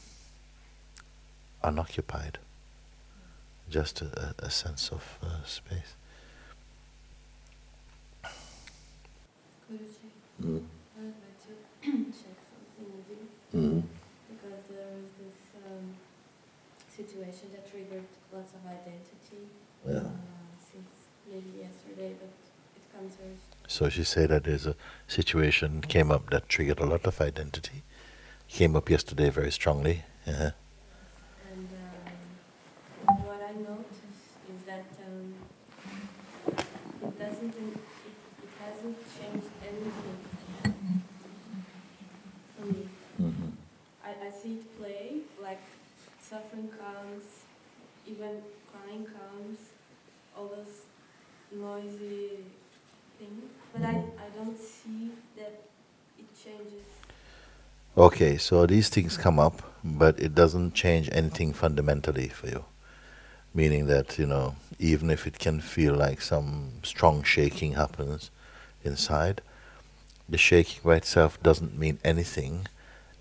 [1.64, 2.38] unoccupied,
[3.72, 5.96] just a, a sense of uh, space.
[10.42, 10.66] Mm.
[11.00, 11.54] I'd like to
[12.12, 13.22] check something with you.
[13.60, 13.84] Mm.
[14.30, 15.96] Because there was this um,
[16.90, 18.04] situation that triggered
[18.34, 19.48] lots of identity.
[19.88, 20.00] Yeah.
[20.00, 20.10] Uh,
[20.60, 20.92] since
[21.30, 22.30] maybe yesterday, but
[22.76, 23.38] it comes very.
[23.68, 24.76] So she said that there's a
[25.08, 27.84] situation came up that triggered a lot of identity
[28.52, 30.04] came up yesterday very strongly.
[30.28, 30.52] Uh-huh.
[31.52, 31.70] And
[33.08, 35.34] um, what I noticed is that um,
[36.48, 37.78] it doesn't, it,
[38.44, 40.18] it hasn't changed anything
[42.60, 42.90] for me.
[43.22, 43.50] Mm-hmm.
[44.06, 45.62] I, I see it play, like
[46.32, 47.46] suffering comes,
[48.08, 49.60] even crying comes,
[50.36, 50.88] all those
[51.52, 52.56] noisy
[53.18, 53.44] things,
[53.78, 55.54] but I, I don't see that
[56.18, 56.84] it changes
[57.98, 62.66] Okay, so these things come up, but it doesn't change anything fundamentally for you.
[63.54, 68.32] Meaning that, you know, even if it can feel like some strong shaking happens
[68.84, 69.42] inside,
[70.30, 72.68] the shaking by itself doesn't mean anything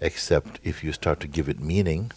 [0.01, 2.13] except if you start to give it meaning,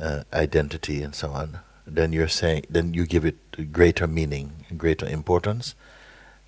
[0.00, 5.06] uh, identity, and so on, then you're saying, then you give it greater meaning, greater
[5.06, 5.74] importance,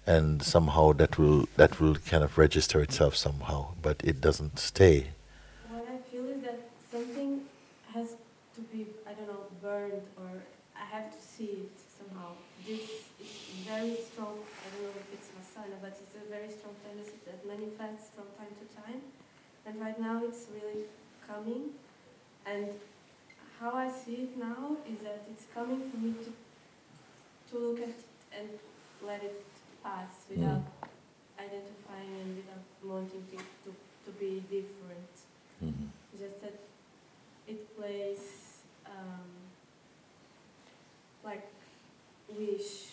[0.06, 5.08] and somehow that will that will kind of register itself somehow, but it doesn't stay.
[5.70, 6.58] What I feel is that
[6.90, 7.42] something
[7.94, 8.16] has
[8.56, 10.30] to be I don't know burned or
[10.76, 12.32] I have to see it somehow.
[12.66, 12.80] This
[13.20, 13.32] is
[13.66, 14.34] very strong.
[14.40, 18.26] I don't know if it's Vasana, but it's a very strong tendency that manifests from
[18.40, 19.00] time to time,
[19.66, 20.84] and right now it's really
[21.28, 21.70] coming.
[22.46, 22.72] And
[23.60, 26.32] how I see it now is that it's coming for me to
[27.50, 28.04] to look at it
[28.36, 28.48] and
[29.04, 29.44] let it
[29.82, 30.88] pass without mm.
[31.38, 35.12] identifying and without wanting to, to, to be different.
[35.64, 35.86] Mm-hmm.
[36.18, 36.60] Just that
[37.48, 39.30] it plays um,
[41.24, 41.48] like
[42.38, 42.86] wish,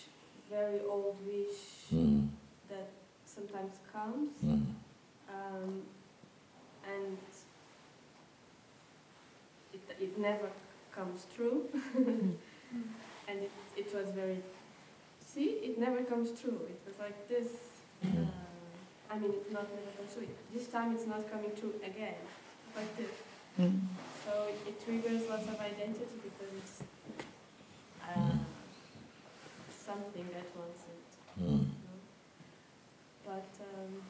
[0.49, 2.27] very old wish mm.
[2.69, 2.89] that
[3.25, 4.29] sometimes comes.
[4.43, 4.65] Mm.
[5.29, 5.81] Um,
[6.87, 7.17] and
[9.99, 10.49] it, never
[10.91, 11.67] comes true.
[11.95, 12.37] and
[13.27, 14.41] it, it was very
[15.37, 16.61] see, it never comes true.
[16.67, 17.47] It was like this.
[18.03, 18.25] Uh,
[19.09, 20.27] I mean, it not never comes true.
[20.53, 22.15] This time it's not coming true again.
[22.75, 23.15] Like this.
[23.59, 23.81] Mm.
[24.25, 26.83] So it, it, triggers lots of identity because it's
[28.03, 28.37] uh,
[29.69, 31.41] something that wants it.
[31.41, 31.49] Mm.
[31.49, 31.99] You know?
[33.25, 34.01] But um,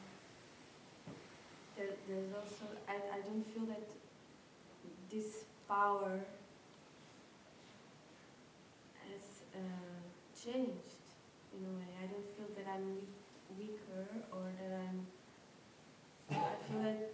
[1.76, 3.88] there, there's also, I, I don't feel that
[5.10, 6.20] this power
[9.04, 9.58] has uh,
[10.34, 11.04] changed
[11.54, 11.90] in a way.
[12.02, 12.98] I don't feel that I'm
[13.58, 15.06] weaker or that I'm
[16.30, 17.12] I feel that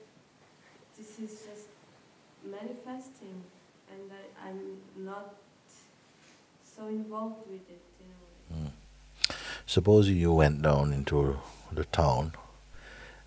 [0.97, 1.69] this is just
[2.45, 3.43] manifesting,
[3.91, 5.37] and I, I'm not
[6.63, 7.83] so involved with it.
[8.01, 8.07] You
[8.57, 8.67] know.
[8.67, 9.35] Mm.
[9.67, 11.39] Suppose you went down into
[11.73, 12.33] the town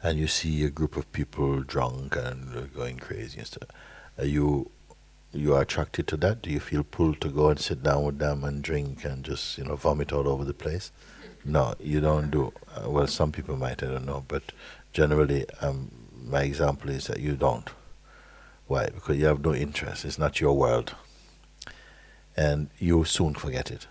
[0.03, 3.69] and you see a group of people drunk and going crazy and stuff.
[4.17, 4.69] Are you
[5.34, 6.41] you are attracted to that?
[6.41, 9.57] Do you feel pulled to go and sit down with them and drink and just
[9.57, 10.91] you know vomit all over the place?
[11.45, 12.53] No, you don't do.
[12.75, 14.43] Uh, well, some people might, I don't know, but
[14.91, 15.91] generally, um,
[16.25, 17.69] my example is that you don't.
[18.67, 18.88] Why?
[18.88, 20.03] Because you have no interest.
[20.03, 20.95] It's not your world,
[22.36, 23.88] and you soon forget it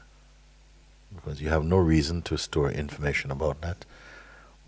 [1.15, 3.85] because you have no reason to store information about that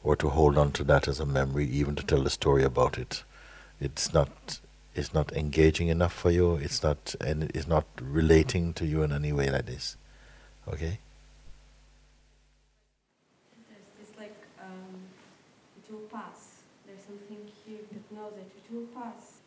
[0.02, 2.98] or to hold on to that as a memory, even to tell the story about
[2.98, 3.22] it.
[3.80, 4.60] It's not
[4.98, 6.56] it's not engaging enough for you.
[6.56, 9.96] It's not and it's not relating to you in any way like this.
[10.66, 10.98] Okay.
[13.68, 14.90] There's this like um,
[15.78, 16.62] it will pass.
[16.86, 19.38] There's something here that knows that it will pass,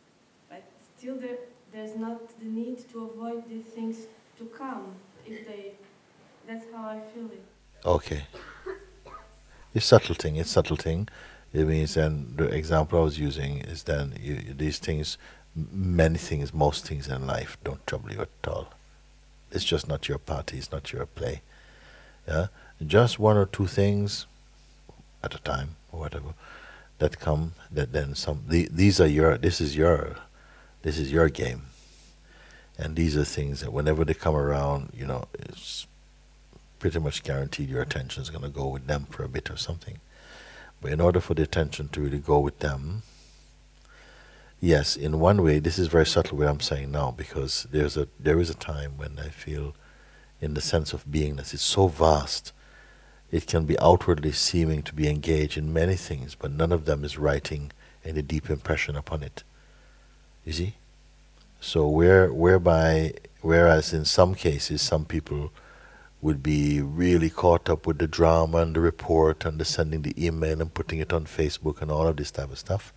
[0.48, 0.64] but
[0.96, 1.38] still there
[1.72, 4.06] there's not the need to avoid these things
[4.38, 4.94] to come
[5.26, 5.72] if they.
[6.48, 7.44] That's how I feel it.
[7.84, 8.22] Okay.
[9.74, 10.36] It's subtle thing.
[10.36, 11.08] It's subtle thing.
[11.52, 15.18] It means then the example I was using is then you, these things
[15.54, 18.72] many things, most things in life don't trouble you at all.
[19.50, 21.42] It's just not your party, it's not your play.
[22.26, 22.46] Yeah?
[22.84, 24.26] Just one or two things
[25.22, 26.34] at a time or whatever
[26.98, 30.16] that come that then some the, these are your this is your
[30.82, 31.62] this is your game.
[32.78, 35.86] And these are things that whenever they come around, you know, it's
[36.78, 39.56] pretty much guaranteed your attention is going to go with them for a bit or
[39.56, 39.98] something.
[40.80, 43.02] But in order for the attention to really go with them,
[44.64, 48.06] Yes, in one way, this is very subtle what I'm saying now because there's a
[48.20, 49.74] there is a time when I feel,
[50.40, 52.52] in the sense of beingness, it's so vast.
[53.32, 57.04] It can be outwardly seeming to be engaged in many things, but none of them
[57.04, 57.72] is writing
[58.04, 59.42] any deep impression upon it.
[60.44, 60.74] You see,
[61.60, 65.50] so where whereby whereas in some cases some people
[66.20, 70.14] would be really caught up with the drama and the report and the sending the
[70.24, 72.92] email and putting it on Facebook and all of this type of stuff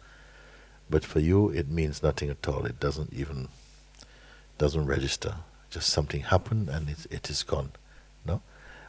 [0.89, 2.65] but for you, it means nothing at all.
[2.65, 3.47] It doesn't even
[4.57, 5.36] doesn't register.
[5.69, 7.71] Just something happened and it it is gone.
[8.25, 8.41] No,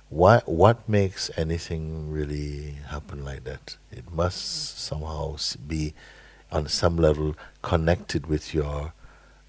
[0.09, 0.43] why?
[0.47, 3.77] What makes anything really happen like that?
[3.91, 5.37] It must somehow
[5.67, 5.95] be,
[6.53, 8.93] on some level, connected with your,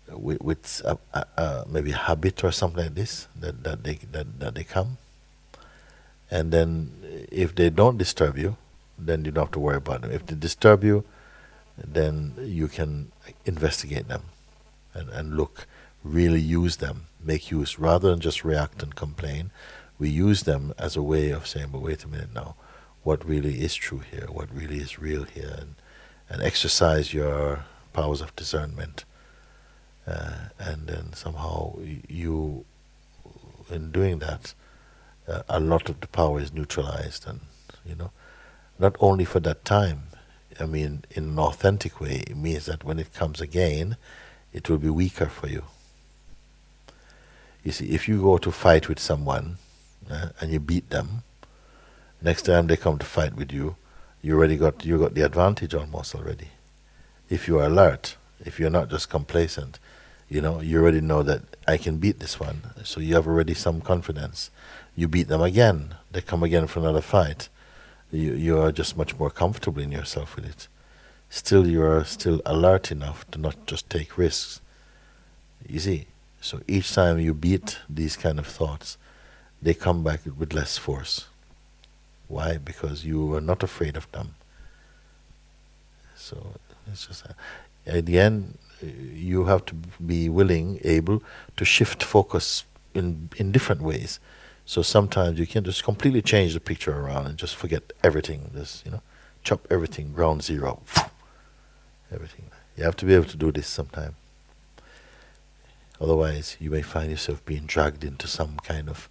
[0.09, 0.81] with, with
[1.69, 4.97] maybe habit or something like this that that they that, that they come.
[6.29, 6.91] And then,
[7.31, 8.57] if they don't disturb you,
[8.97, 10.11] then you don't have to worry about them.
[10.11, 11.05] If they disturb you,
[11.77, 13.11] then you can
[13.45, 14.23] investigate them
[14.93, 15.67] and, and look,
[16.03, 19.51] really use them, make use, rather than just react and complain.
[19.99, 22.55] We use them as a way of saying, but wait a minute now,
[23.03, 25.75] what really is true here, what really is real here, and,
[26.29, 29.05] and exercise your powers of discernment.
[30.05, 32.65] Uh, and then somehow you,
[33.69, 34.53] in doing that,
[35.27, 37.41] uh, a lot of the power is neutralized, and
[37.85, 38.11] you know,
[38.79, 40.03] not only for that time,
[40.59, 43.97] I mean, in an authentic way, it means that when it comes again,
[44.53, 45.63] it will be weaker for you.
[47.63, 49.57] You see, if you go to fight with someone
[50.09, 51.23] uh, and you beat them,
[52.21, 53.75] next time they come to fight with you,
[54.21, 56.49] you already got you got the advantage almost already.
[57.29, 59.79] If you are alert, if you're not just complacent,
[60.29, 62.61] you know, you already know that I can beat this one.
[62.83, 64.49] So you have already some confidence.
[64.95, 67.49] You beat them again, they come again for another fight
[68.11, 70.67] you, you are just much more comfortable in yourself with it.
[71.29, 74.61] Still, you are still alert enough to not just take risks.
[75.67, 76.07] You see,
[76.39, 78.97] so each time you beat these kind of thoughts,
[79.61, 81.25] they come back with less force.
[82.27, 82.57] Why?
[82.57, 84.35] Because you are not afraid of them.
[86.15, 86.55] So
[86.91, 87.25] it's just
[87.85, 89.73] at the end, you have to
[90.05, 91.23] be willing, able
[91.55, 94.19] to shift focus in in different ways.
[94.67, 98.51] So sometimes you can just completely change the picture around and just forget everything.
[98.53, 99.01] Just you know,
[99.41, 100.81] chop everything ground zero,
[102.13, 102.51] everything.
[102.75, 104.17] You have to be able to do this sometime.
[106.01, 109.07] Otherwise, you may find yourself being dragged into some kind of,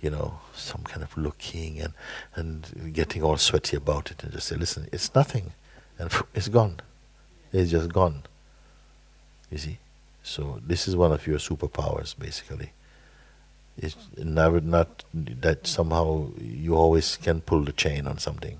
[0.00, 1.94] you know, some kind of looking and
[2.34, 5.52] and getting all sweaty about it, and just say, "Listen, it's nothing,"
[5.96, 6.80] and it's gone.
[7.52, 8.24] It's just gone.
[9.48, 9.78] You see,
[10.24, 12.72] so this is one of your superpowers, basically
[13.78, 18.58] it's never not that somehow you always can pull the chain on something.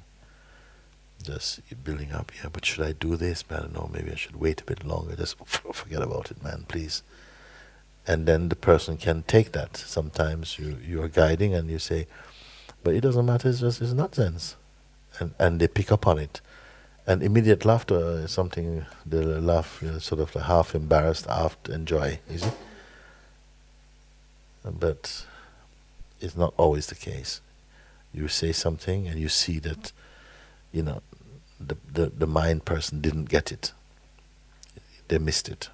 [1.23, 3.43] Just building up, yeah, but should I do this?
[3.51, 5.17] I don't know, maybe I should wait a bit longer.
[5.17, 7.03] Just forget about it, man, please.
[8.07, 9.77] And then the person can take that.
[9.77, 12.07] Sometimes you, you are guiding and you say,
[12.85, 14.55] but it doesn't matter, it's just it's nonsense.
[15.19, 16.41] And, and they pick up on it.
[17.07, 22.21] And immediate laughter is something, the laugh, you know, sort of half embarrassed, half enjoy,
[22.31, 22.51] you see?
[24.65, 25.27] But
[26.21, 27.41] it's not always the case.
[28.13, 29.93] You say something and you see that,
[30.73, 31.03] you know,
[31.61, 33.73] the, the, the mind person didn't get it.
[35.09, 35.71] They missed it.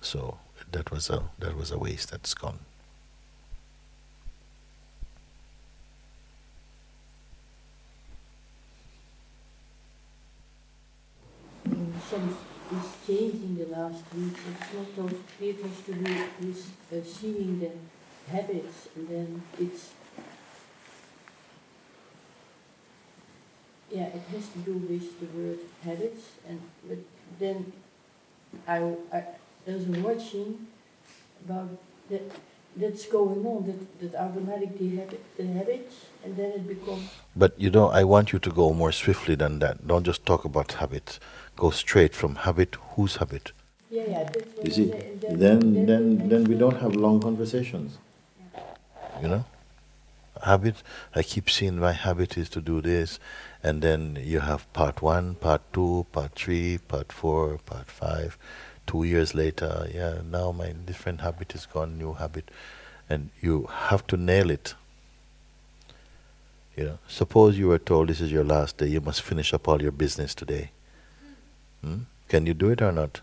[0.00, 0.38] So
[0.72, 2.60] that was a that was a waste that's gone.
[11.68, 12.55] Mm, Is
[13.06, 14.34] changing the last week.
[14.50, 17.70] It's not those it has to do with uh, seeing the
[18.30, 19.90] habits and then it's
[23.90, 26.98] yeah, it has to do with the word habits and but
[27.38, 27.72] then
[28.66, 29.24] I, I
[29.64, 30.66] there's a watching
[31.44, 31.70] about
[32.10, 32.22] that
[32.76, 37.70] that's going on that, that automatically habit the habits and then it becomes But you
[37.70, 39.86] know, I want you to go more swiftly than that.
[39.86, 41.18] Don't just talk about habit.
[41.56, 42.76] Go straight from habit.
[42.94, 43.52] Whose habit?
[43.90, 47.20] yeah yeah that's You see, say, and then, then, the then we don't have long
[47.20, 47.98] conversations.
[49.22, 49.44] You know,
[50.42, 50.82] habit.
[51.14, 53.18] I keep seeing my habit is to do this,
[53.62, 58.36] and then you have part one, part two, part three, part four, part five.
[58.86, 62.50] Two years later, yeah, now my different habit is gone, new habit,
[63.08, 64.74] and you have to nail it.
[66.76, 69.66] You know, suppose you were told this is your last day, you must finish up
[69.66, 70.70] all your business today.
[71.82, 71.98] Hmm?
[72.28, 73.20] Can you do it or not?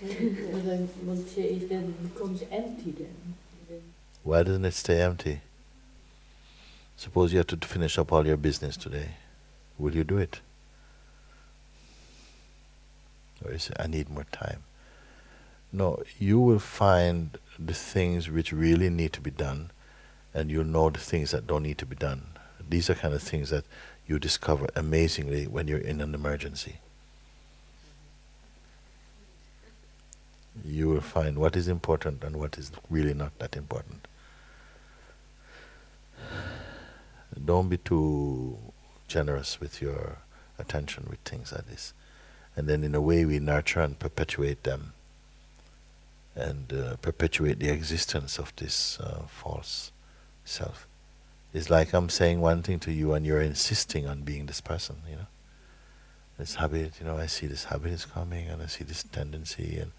[0.00, 0.52] It
[2.02, 3.34] becomes empty then.
[3.68, 3.82] then
[4.22, 5.40] Why doesn't it stay empty?
[6.96, 9.08] Suppose you have to finish up all your business today.
[9.78, 10.40] Will you do it?
[13.44, 14.62] Or you say, I need more time.
[15.72, 19.70] No, you will find the things which really need to be done,
[20.34, 22.22] and you'll know the things that don't need to be done.
[22.68, 23.64] These are kind of things that
[24.06, 26.76] you discover amazingly when you're in an emergency.
[30.64, 34.06] You will find what is important and what is really not that important.
[37.44, 38.58] Don't be too
[39.08, 40.18] generous with your
[40.58, 41.94] attention with things like this.
[42.54, 44.92] And then, in a way, we nurture and perpetuate them
[46.34, 49.90] and uh, perpetuate the existence of this uh, false
[50.44, 50.86] self.
[51.52, 54.96] It's like I'm saying one thing to you and you're insisting on being this person,
[55.08, 55.26] you know.
[56.38, 59.78] This habit, you know, I see this habit is coming and I see this tendency
[59.78, 59.92] and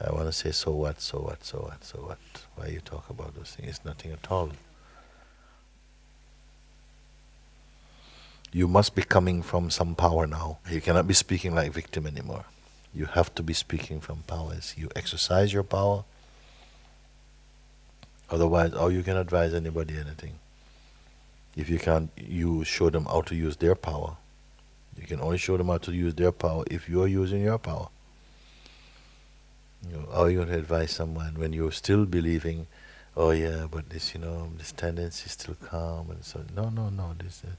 [0.00, 2.18] I want to say, so what, so what, so what, so what?
[2.54, 3.70] Why you talk about those things?
[3.70, 4.50] It's nothing at all.
[8.52, 10.58] You must be coming from some power now.
[10.70, 12.44] You cannot be speaking like victim anymore.
[12.94, 14.74] You have to be speaking from powers.
[14.76, 16.04] You exercise your power.
[18.30, 20.38] Otherwise, how you can advise anybody anything?
[21.56, 24.16] If you can't, you show them how to use their power.
[24.98, 27.58] You can only show them how to use their power if you are using your
[27.58, 27.88] power.
[29.84, 32.66] You know, are you going to advise someone when you're still believing,
[33.16, 36.44] oh yeah, but this, you know, this tendency still come and so.
[36.54, 37.14] No, no, no.
[37.18, 37.52] This, uh,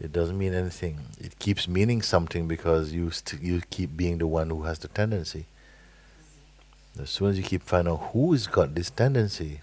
[0.00, 1.00] it doesn't mean anything.
[1.18, 4.88] It keeps meaning something because you st- you keep being the one who has the
[4.88, 5.46] tendency.
[7.00, 9.60] As soon as you keep finding out who's got this tendency,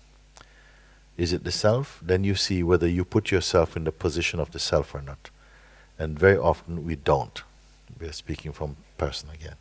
[1.17, 1.99] is it the self?
[2.01, 5.29] Then you see whether you put yourself in the position of the self or not.
[5.99, 7.41] And very often we don't.
[7.99, 9.55] We are speaking from person again.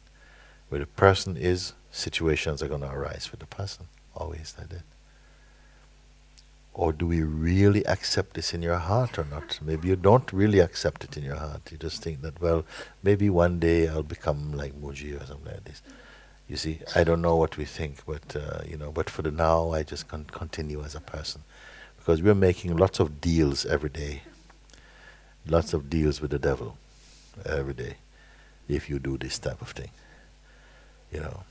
[0.69, 3.87] Where the person is, situations are going to arise with the person.
[4.17, 4.83] Always like that.
[6.75, 9.59] Or do we really accept this in your heart or not?
[9.61, 11.71] Maybe you don't really accept it in your heart.
[11.71, 12.65] You just think that, well,
[13.03, 15.83] maybe one day I'll become like Mooji or something like this.
[16.49, 19.31] You see, I don't know what we think, but uh, you know, but for the
[19.31, 21.43] now, I just can continue as a person,
[21.99, 24.23] because we're making lots of deals every day.
[25.47, 26.77] Lots of deals with the devil,
[27.47, 27.97] every day,
[28.69, 29.91] if you do this type of thing.
[31.13, 31.43] You know.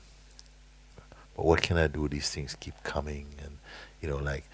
[1.42, 2.08] What can I do?
[2.08, 3.58] These things keep coming, and
[4.00, 4.44] you know, like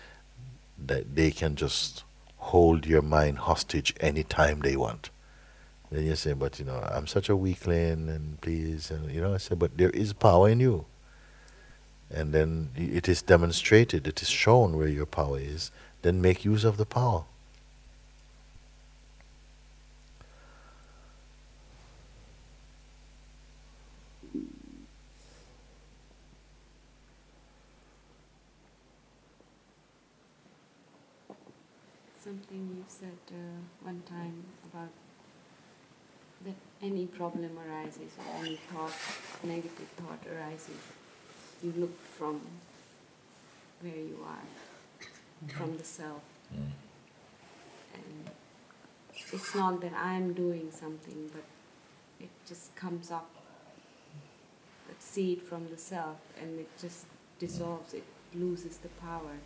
[0.87, 2.05] that they can just
[2.37, 5.11] hold your mind hostage anytime they want.
[5.91, 9.35] Then you say, but you know, I'm such a weakling, and please, and you know,
[9.35, 10.85] I say, but there is power in you.
[12.11, 15.71] And then it is demonstrated, it is shown where your power is.
[16.03, 17.25] Then make use of the power.
[32.23, 34.91] Something you said uh, one time about
[36.45, 38.93] that any problem arises or any thought,
[39.45, 40.77] negative thought arises,
[41.63, 42.41] you look from
[43.81, 46.23] where you are, from the self.
[46.53, 48.31] And
[49.33, 51.45] it's not that I'm doing something, but
[52.21, 53.29] it just comes up,
[54.87, 57.07] that seed from the self, and it just
[57.39, 58.05] dissolves, it
[58.35, 59.39] loses the power.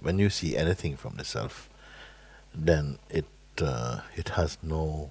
[0.00, 1.70] When you see anything from the self,
[2.54, 3.26] then it
[3.60, 5.10] uh, it has no,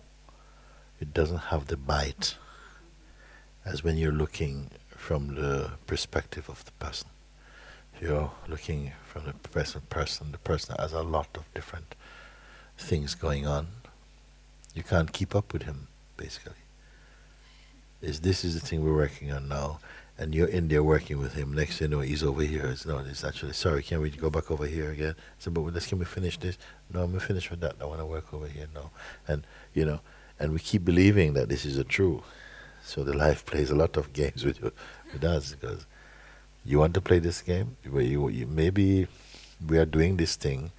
[1.06, 2.36] it doesn't have the bite
[3.64, 7.08] as when you're looking from the perspective of the person.
[8.02, 10.32] You're looking from the present person.
[10.32, 11.96] The person has a lot of different
[12.78, 13.68] things going on.
[14.74, 15.88] You can't keep up with him,
[16.18, 16.62] basically.
[18.02, 19.80] Is this is the thing we're working on now,
[20.18, 21.54] and you're in there working with him.
[21.54, 22.66] Next thing you know, he's over here.
[22.66, 23.84] It's, no, it's actually sorry.
[23.84, 25.16] Can we go back over here again?
[25.40, 26.58] So, but let's can we finish this?
[26.94, 27.76] No, I'm gonna finish with that.
[27.80, 28.68] I want to work over here.
[28.76, 28.92] No,
[29.28, 30.02] and you know,
[30.40, 32.24] and we keep believing that this is the true.
[32.84, 34.72] So the life plays a lot of games with you,
[35.12, 35.86] with us because
[36.64, 37.78] you want to play this game.
[37.90, 39.08] Where you, you maybe
[39.66, 40.72] we are doing this thing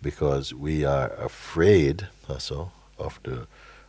[0.00, 3.46] because we are afraid also of the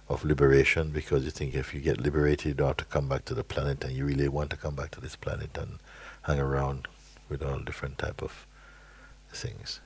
[0.10, 3.24] of liberation because you think if you get liberated you don't have to come back
[3.26, 5.80] to the planet and you really want to come back to this planet and
[6.24, 6.88] hang around
[7.30, 8.45] with all different type of
[9.32, 9.80] things.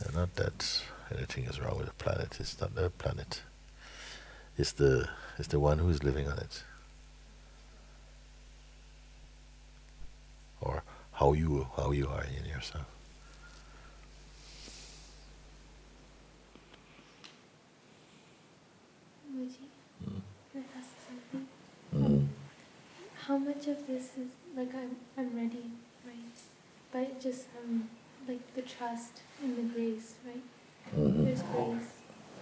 [0.00, 0.82] And not that
[1.14, 3.42] anything is wrong with the planet, it's not the planet.
[4.56, 6.62] It's the it's the one who is living on it.
[10.60, 10.82] Or
[11.12, 12.86] how you how you are in yourself.
[19.32, 19.66] Mooji,
[20.04, 20.22] Mm.
[20.52, 21.48] can I ask something?
[21.94, 22.28] Mm.
[23.26, 25.64] How much of this is like I'm I'm ready,
[26.06, 26.38] right?
[26.92, 27.88] But just um
[28.28, 30.44] like the trust and the grace, right?
[30.96, 31.24] Mhm.
[31.24, 31.90] There's grace,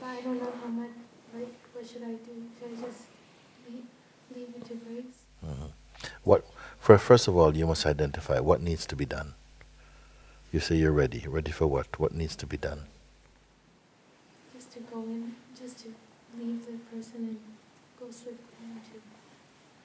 [0.01, 0.97] but I don't know how much.
[1.35, 2.45] Like, what should I do?
[2.59, 3.05] Should I just
[3.67, 3.85] leave
[4.35, 5.25] leave it to grace?
[5.43, 5.71] Mhm.
[6.25, 6.45] What
[6.79, 9.33] for first of all you must identify what needs to be done.
[10.53, 11.25] You say you're ready.
[11.27, 11.99] Ready for what?
[11.99, 12.87] What needs to be done?
[14.53, 15.95] Just to go in, just to
[16.37, 17.41] leave the person and
[17.99, 19.01] go slip into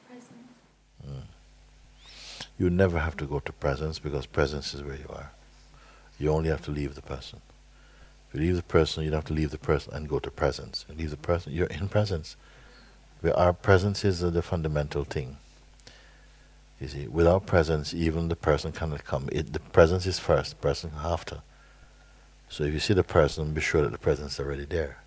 [0.08, 0.52] presence.
[1.08, 1.28] Mm.
[2.58, 5.32] You never have to go to presence because presence is where you are.
[6.20, 7.40] You only have to leave the person.
[8.36, 10.86] You leave the person, you don't have to leave the person and go to presence.
[10.90, 12.36] You leave the person, you're in presence.
[13.22, 15.38] Where our presence is the fundamental thing.
[16.82, 19.30] You see, without presence, even the person cannot come.
[19.32, 21.44] It, the presence is first, the person after.
[22.50, 24.98] So if you see the person, be sure that the presence is already there.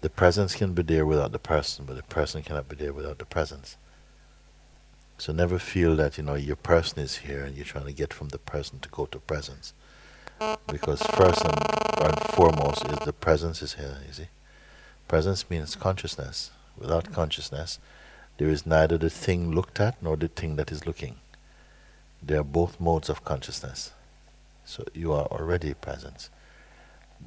[0.00, 3.18] The presence can be there without the person, but the person cannot be there without
[3.18, 3.76] the presence.
[5.16, 8.12] So never feel that you know your person is here and you're trying to get
[8.12, 9.74] from the person to go to presence,
[10.66, 13.98] because first and, and foremost is the presence is here.
[14.06, 14.28] You see,
[15.08, 16.50] presence means consciousness.
[16.78, 17.78] Without consciousness,
[18.38, 21.16] there is neither the thing looked at nor the thing that is looking.
[22.22, 23.92] They are both modes of consciousness.
[24.64, 26.30] So you are already presence.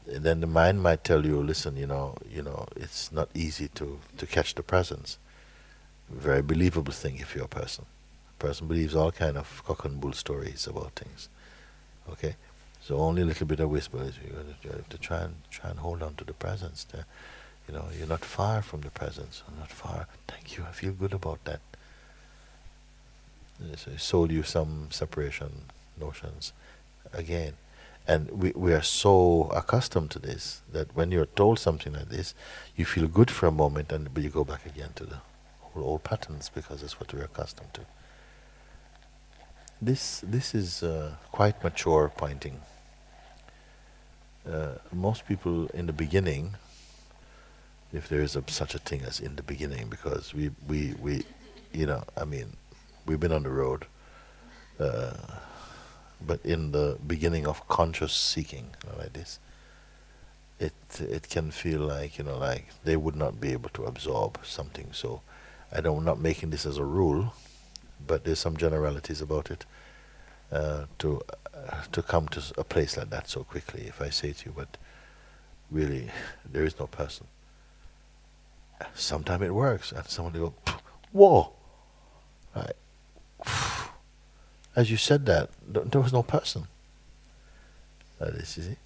[0.08, 4.00] Then the mind might tell you, listen, you know, you know, it's not easy to,
[4.18, 5.18] to catch the presence
[6.10, 7.86] very believable thing if you're a person.
[8.40, 11.30] A person believes all kind of cock and bull stories about things.
[12.10, 12.36] Okay,
[12.86, 14.36] so only a little bit of whisper is you
[14.70, 16.84] have to, try and try and hold on to the presence.
[16.84, 17.06] There,
[17.68, 19.42] you know, you're not far from the presence.
[19.48, 20.08] I'm not far.
[20.28, 20.66] Thank you.
[20.68, 21.62] I feel good about that.
[23.78, 25.64] So sold you some separation
[25.98, 26.52] notions
[27.14, 27.54] again.
[28.06, 32.36] And we, we are so accustomed to this that when you're told something like this,
[32.76, 35.18] you feel good for a moment and but you go back again to the
[35.74, 37.82] old, old patterns because that's what we're accustomed to.
[39.82, 42.60] This this is uh, quite mature pointing.
[44.50, 46.56] Uh, most people in the beginning,
[47.94, 51.24] if there is a, such a thing as in the beginning, because we we we,
[51.72, 52.58] you know, I mean,
[53.06, 53.86] we've been on the road.
[54.80, 55.14] Uh,
[56.26, 59.40] but in the beginning of conscious seeking you know, like this,
[60.60, 64.40] it it can feel like you know like they would not be able to absorb
[64.44, 64.88] something.
[64.92, 65.22] So
[65.72, 67.34] I don't I'm not making this as a rule,
[68.06, 69.66] but there's some generalities about it.
[70.52, 71.22] Uh, to
[71.92, 74.78] to come to a place like that so quickly, if I say to you, but
[75.72, 76.10] really
[76.50, 77.28] there is no person.
[78.94, 80.74] Sometimes it works, and someone will go,
[81.12, 81.54] "Whoa!"
[82.56, 82.76] Right.
[84.76, 86.68] As you said that, there was no person.
[88.20, 88.78] That is, you see.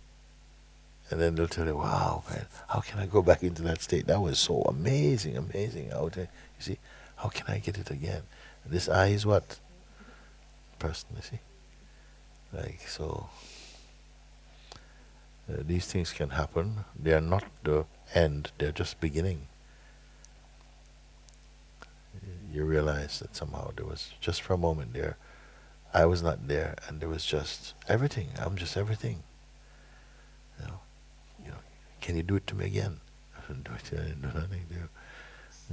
[1.10, 4.08] And then they'll tell you, wow, man, how can I go back into that state?
[4.08, 5.92] That was so amazing, amazing.
[5.92, 6.28] How to, you
[6.60, 6.78] see,
[7.16, 8.24] how can I get it again?
[8.66, 9.60] And this I is what?
[10.80, 11.40] Person, you see.
[12.54, 13.30] Like, so,
[15.50, 16.86] uh, these things can happen.
[16.98, 19.48] They are not the end, they're just beginning.
[22.52, 25.18] You realize that somehow there was, just for a moment there,
[25.94, 28.30] I was not there, and there was just everything.
[28.40, 29.24] I'm just everything.
[30.60, 30.80] You know,
[31.44, 31.58] you know.
[32.02, 33.00] Can you do it to me again?
[33.38, 34.22] I didn't do it.
[34.22, 34.66] Do nothing.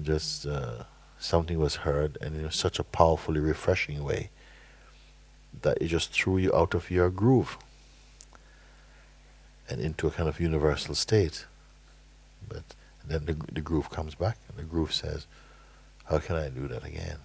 [0.02, 0.84] Just uh,
[1.18, 4.30] something was heard, and in such a powerfully refreshing way
[5.62, 7.58] that it just threw you out of your groove
[9.68, 11.46] and into a kind of universal state.
[12.48, 12.62] But
[13.06, 15.26] then the, the groove comes back, and the groove says,
[16.04, 17.18] How can I do that again?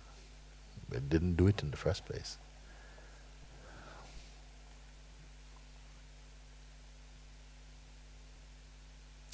[0.92, 2.38] It didn't do it in the first place.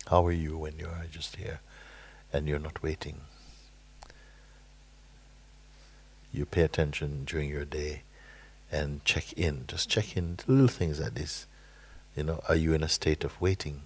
[0.07, 1.61] How are you when you are just here
[2.31, 3.21] and you're not waiting?
[6.31, 8.03] You pay attention during your day
[8.71, 9.65] and check in.
[9.67, 11.47] Just check in little things like this.
[12.15, 13.81] You know, are you in a state of waiting?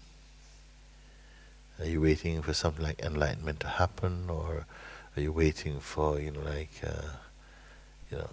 [1.80, 4.66] Are you waiting for something like enlightenment to happen, or
[5.16, 7.14] are you waiting for you know like uh,
[8.12, 8.30] you know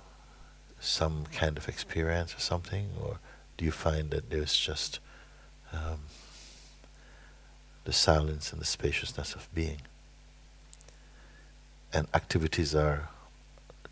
[0.80, 3.18] some kind of experience or something, or
[3.57, 4.99] do you find that there's just
[5.72, 6.01] um,
[7.84, 9.82] the silence and the spaciousness of being?
[11.92, 13.09] And activities are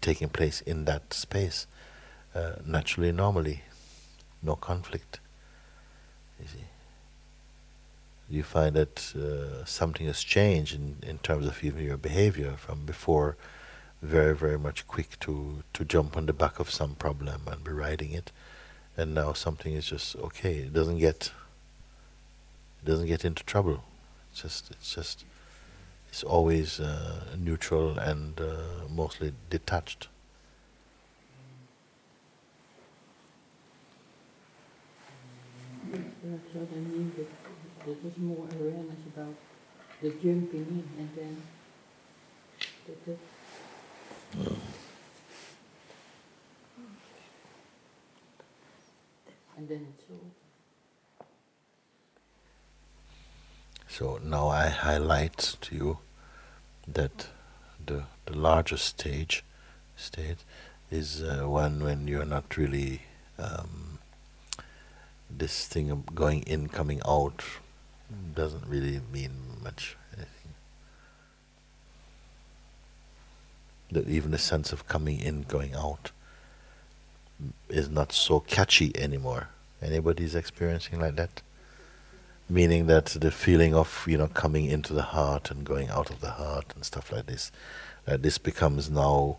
[0.00, 1.66] taking place in that space
[2.34, 3.62] uh, naturally, normally,
[4.42, 5.20] no conflict.
[6.40, 6.64] You see,
[8.28, 12.84] you find that uh, something has changed in, in terms of even your behavior from
[12.84, 13.36] before,
[14.02, 17.70] very very much quick to to jump on the back of some problem and be
[17.70, 18.32] riding it,
[18.96, 20.56] and now something is just okay.
[20.56, 21.32] It doesn't get.
[22.82, 23.84] It doesn't get into trouble.
[24.30, 25.24] It's just it's just
[26.08, 30.08] it's always uh, neutral and uh, mostly detached.
[36.26, 37.28] That's what I mean, that
[37.84, 39.34] there was more awareness about
[40.00, 41.42] the jumping in and then
[42.86, 43.18] that, that
[49.58, 51.26] and then it's all.
[53.86, 55.98] So now I highlight to you
[56.88, 57.28] that
[57.84, 59.44] the the largest stage
[59.94, 60.38] state
[60.90, 63.02] is uh, one when you're not really
[63.38, 63.93] um,
[65.38, 67.42] this thing of going in, coming out
[68.34, 69.32] doesn't really mean
[69.62, 69.96] much.
[73.90, 76.10] That even the sense of coming in, going out
[77.68, 79.48] is not so catchy anymore.
[79.80, 81.42] Anybody's experiencing like that?
[82.48, 86.20] Meaning that the feeling of you know coming into the heart and going out of
[86.20, 87.52] the heart and stuff like this,
[88.04, 89.38] that this becomes now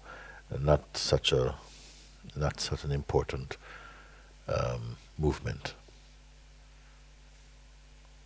[0.60, 1.56] not such a
[2.36, 3.58] not such an important
[4.48, 5.74] um, movement.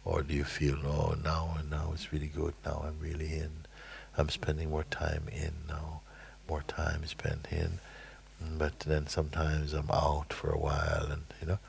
[0.10, 3.52] Or do you feel, oh, now and now it's really good, now I'm really in,
[4.18, 6.02] I'm spending more time in now,
[6.50, 7.80] more time spent in,
[8.58, 11.60] but then sometimes I'm out for a while and, you know.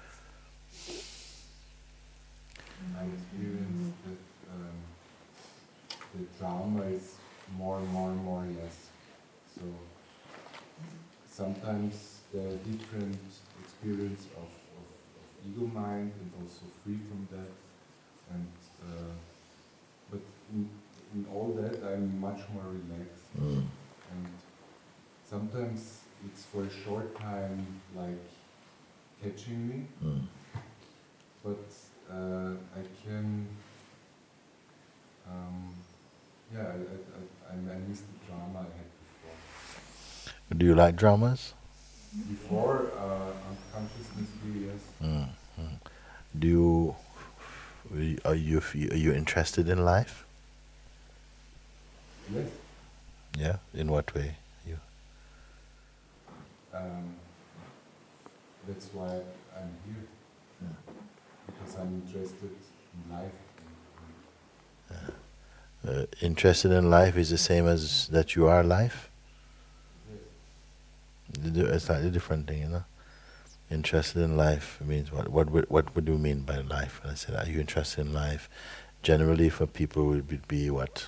[2.99, 4.23] I experience that
[4.55, 4.79] um,
[6.15, 7.17] the drama is
[7.59, 8.89] more and more and more less.
[9.55, 9.65] So
[11.31, 13.19] sometimes are different
[13.63, 14.87] experience of, of,
[15.21, 17.70] of ego mind and also free from that
[18.33, 18.47] and
[18.83, 19.13] uh,
[20.11, 20.21] but
[20.53, 20.69] in,
[21.15, 23.65] in, all that I'm much more relaxed mm.
[24.13, 24.27] and
[25.29, 27.67] sometimes it's for a short time
[27.97, 28.25] like
[29.23, 30.23] catching me mm.
[31.45, 31.67] but
[32.13, 33.47] uh, I can
[35.29, 35.75] um,
[36.53, 38.91] yeah I, I, I, I miss the drama I had
[40.49, 41.55] before do you like dramas
[42.29, 45.29] before uh, unconsciousness yes mm.
[46.39, 46.97] do you
[48.25, 50.25] are you are you interested in life?
[52.33, 52.49] Yes.
[53.39, 53.57] Yeah.
[53.75, 54.37] In what way?
[54.67, 54.79] You.
[56.73, 57.15] Um,
[58.69, 59.21] that's why
[59.57, 60.07] I'm here.
[60.63, 60.93] Yeah.
[61.47, 62.51] Because I'm interested
[62.95, 63.33] in life.
[64.91, 65.91] Yeah.
[65.91, 69.09] Uh, interested in life is the same as that you are life.
[70.09, 71.57] Yes.
[71.57, 72.85] It's a slightly different thing, you know
[73.71, 77.01] interested in life means what what what, what would you mean by life?
[77.03, 78.49] And i said are you interested in life?
[79.03, 81.07] Generally for people would be, what?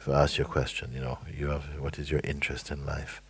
[0.00, 2.86] If i ask you a question you know you have what is your interest in
[2.86, 3.20] life?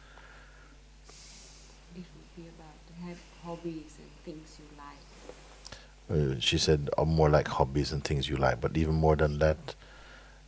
[1.96, 6.36] It would be about have hobbies and things you like.
[6.36, 8.60] Uh, she said uh, more like hobbies and things you like.
[8.60, 9.74] But even more than that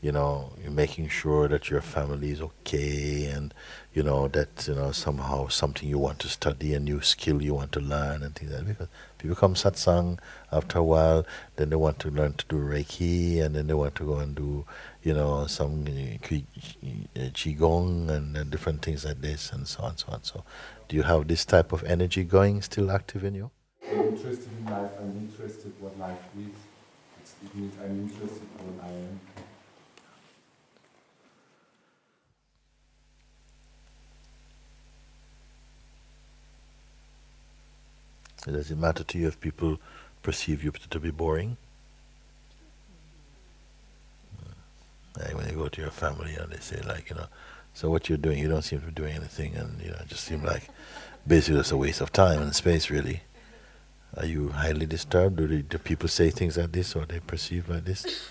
[0.03, 3.53] you know, you're making sure that your family is okay and,
[3.93, 7.53] you know, that, you know, somehow something you want to study, a new skill you
[7.53, 8.69] want to learn and things like that.
[8.69, 8.89] Because
[9.19, 10.19] people come satsang
[10.51, 11.27] after a while,
[11.57, 14.35] then they want to learn to do Reiki and then they want to go and
[14.35, 14.65] do,
[15.03, 16.27] you know, some uh,
[17.35, 20.25] Qigong and, and different things like this and so on and so on.
[20.25, 20.45] So
[20.89, 23.51] do you have this type of energy going still active in you?
[23.87, 26.47] I'm interested in life, I'm interested what life is.
[27.21, 29.21] It's, it means I'm interested in what I am.
[38.47, 39.79] Does it matter to you if people
[40.23, 41.57] perceive you to be boring?
[45.19, 47.27] Like when you go to your family and they say like, you know,
[47.75, 50.09] so what you're doing, you don't seem to be doing anything and you know, it
[50.09, 50.69] just seem like
[51.27, 53.23] basically just a waste of time and space really.
[54.17, 55.37] Are you highly disturbed?
[55.37, 58.29] Do, they, do people say things like this or they perceive like this?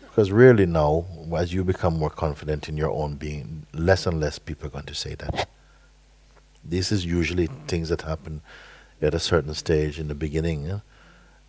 [0.00, 4.38] Because really now, as you become more confident in your own being, less and less
[4.38, 5.48] people are going to say that.
[6.62, 8.42] This is usually things that happen
[9.02, 10.78] at a certain stage in the beginning eh,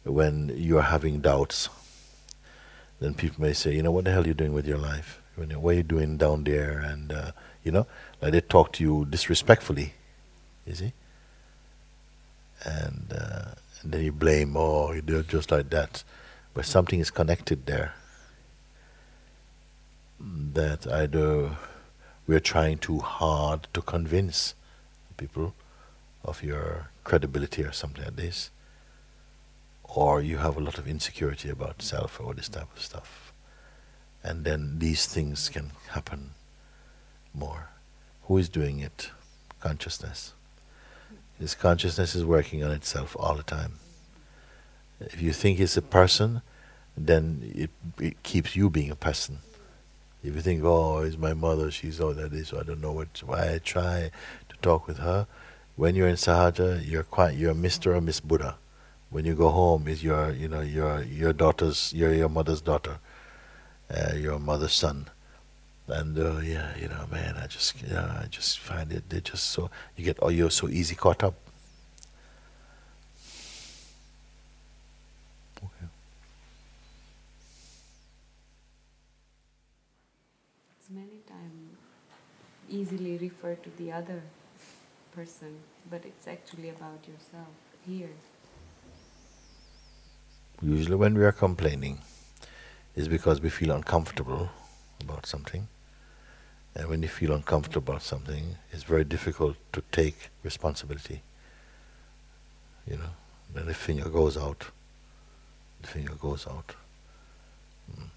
[0.03, 1.69] when you are having doubts.
[2.99, 5.21] Then people may say, you know, what the hell are you doing with your life?
[5.35, 6.79] What are you doing down there?
[6.79, 7.31] And, uh,
[7.63, 7.87] you know,
[8.21, 9.93] like they talk to you disrespectfully,
[10.65, 10.93] you see?
[12.63, 13.51] And, uh,
[13.81, 16.03] and then you blame, oh, you do it just like that.
[16.53, 17.93] But something is connected there
[20.53, 21.57] that either
[22.27, 24.55] we're trying too hard to convince
[25.17, 25.53] people
[26.23, 28.51] of your credibility or something like this,
[29.83, 33.33] or you have a lot of insecurity about self or this type of stuff.
[34.23, 36.31] And then these things can happen
[37.33, 37.69] more.
[38.23, 39.09] Who is doing it?
[39.59, 40.33] Consciousness.
[41.39, 43.79] This consciousness is working on itself all the time.
[44.99, 46.41] If you think it's a person,
[46.95, 49.39] then it, it keeps you being a person.
[50.23, 52.93] If you think, oh, it's my mother, she's all that is, so I don't know
[52.93, 54.09] what, why I try
[54.47, 55.27] to talk with her.
[55.75, 57.95] When you're in Sahaja, you're quite, you're Mr.
[57.95, 58.57] or Miss Buddha.
[59.09, 62.99] When you go home, is your, you know, your your daughter's, your your mother's daughter,
[63.89, 65.07] uh, your mother's son,
[65.87, 69.51] and uh, yeah, you know, man, I just, yeah, I just find it, they just
[69.51, 71.35] so, you get, oh, you're so easy caught up.
[75.57, 75.87] Okay.
[80.79, 81.77] It's many times
[82.69, 84.23] easily refer to the other
[85.15, 85.59] person,
[85.89, 87.53] but it's actually about yourself
[87.85, 88.09] here.
[90.61, 91.99] Usually, when we are complaining,
[92.95, 94.49] is because we feel uncomfortable
[95.01, 95.67] about something.
[96.75, 101.21] And when you feel uncomfortable about something, it's very difficult to take responsibility.
[102.89, 103.13] You know,
[103.53, 104.65] then the finger goes out.
[105.81, 106.75] The finger goes out.
[107.91, 108.07] Mm.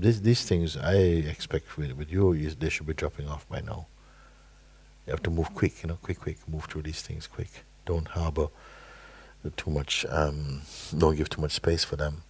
[0.00, 3.60] These, these things I expect with, with you, is they should be dropping off by
[3.60, 3.86] now.
[5.06, 7.64] You have to move quick, you know, quick, quick, move through these things quick.
[7.84, 8.48] Don't harbor
[9.56, 10.62] too much, um,
[10.96, 12.22] don't give too much space for them.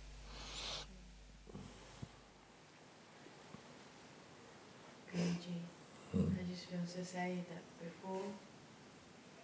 [5.14, 8.22] I just feel to say that before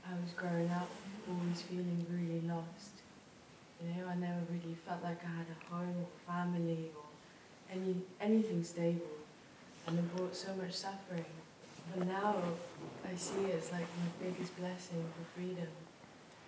[0.05, 0.89] I was growing up,
[1.29, 2.93] always feeling really lost.
[3.81, 7.05] You know, I never really felt like I had a home or family or
[7.73, 9.17] any anything stable,
[9.87, 11.25] and it brought so much suffering.
[11.95, 12.35] But now
[13.05, 15.69] I see it as like my biggest blessing for freedom.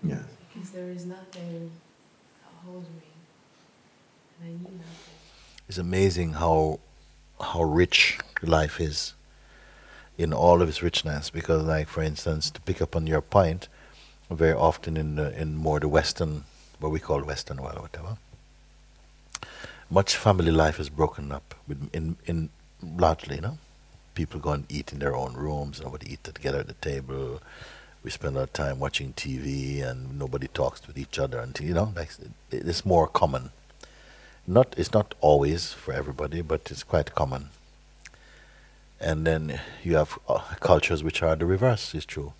[0.02, 0.22] Yes.
[0.52, 1.70] Because there is nothing
[2.42, 3.02] that holds me,
[4.40, 5.14] and I need nothing.
[5.68, 6.80] It's amazing how
[7.40, 9.14] how rich life is
[10.18, 11.30] in all of its richness.
[11.30, 13.68] Because, like for instance, to pick up on your point,
[14.30, 16.44] very often in the, in more the Western,
[16.80, 18.16] what we call Western world or whatever,
[19.90, 22.50] much family life is broken up with in in
[22.82, 23.58] largely, you know.
[24.14, 27.40] People go and eat in their own rooms, nobody eat together at the table.
[28.04, 31.92] We spend our time watching TV and nobody talks with each other until you know,
[31.94, 32.10] like
[32.50, 33.52] it's more common.
[34.46, 37.50] Not it's not always for everybody, but it's quite common.
[39.00, 41.94] And then you have uh, cultures which are the reverse.
[41.94, 42.32] It's true.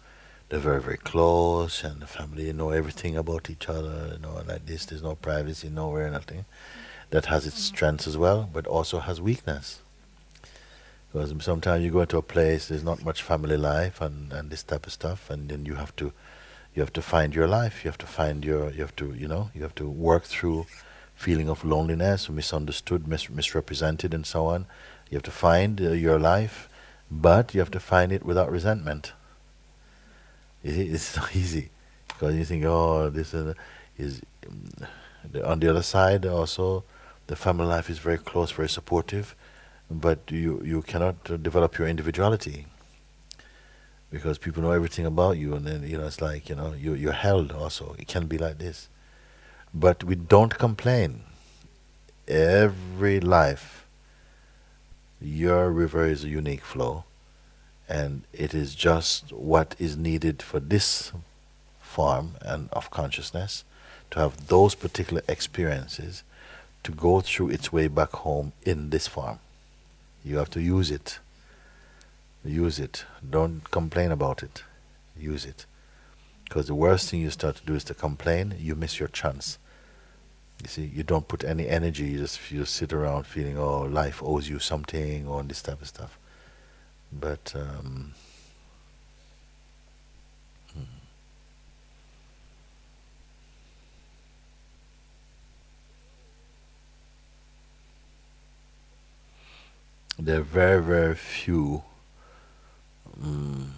[0.48, 4.10] They're very very close, and the family know everything about each other.
[4.14, 4.84] You know, like this.
[4.84, 6.44] There's no privacy nowhere, nothing.
[7.10, 9.81] That has its strengths as well, but also has weakness.
[11.12, 14.62] Because sometimes you go into a place, there's not much family life and, and this
[14.62, 16.12] type of stuff, and then you have to,
[16.74, 17.84] you have to find your life.
[17.84, 20.66] You have to find your, you have to, you know, you have to work through
[21.14, 24.64] feeling of loneliness, misunderstood, mis- misrepresented, and so on.
[25.10, 26.70] You have to find uh, your life,
[27.10, 29.12] but you have to find it without resentment.
[30.64, 31.68] It, it's not easy
[32.08, 33.54] because you think, oh, this is,
[33.98, 34.22] is
[35.44, 36.84] on the other side also,
[37.26, 39.36] the family life is very close, very supportive
[40.00, 42.66] but you you cannot uh, develop your individuality.
[44.10, 46.94] Because people know everything about you and then you know it's like you know you
[46.94, 47.94] you're held also.
[47.98, 48.88] It can be like this.
[49.74, 51.22] But we don't complain.
[52.28, 53.82] Every life
[55.20, 57.04] your river is a unique flow
[57.88, 61.12] and it is just what is needed for this
[61.80, 63.64] form and of consciousness
[64.10, 66.22] to have those particular experiences
[66.82, 69.38] to go through its way back home in this form
[70.24, 71.18] you have to use it.
[72.44, 73.04] Use it.
[73.28, 74.64] Don't complain about it.
[75.16, 75.66] Use it.
[76.44, 79.58] Because the worst thing you start to do is to complain, you miss your chance.
[80.62, 84.22] You see, you don't put any energy, you just, you sit around feeling, oh, life
[84.22, 86.18] owes you something, or this type of stuff.
[87.10, 88.12] But, um,
[100.24, 101.82] there are very, very few
[103.22, 103.74] um,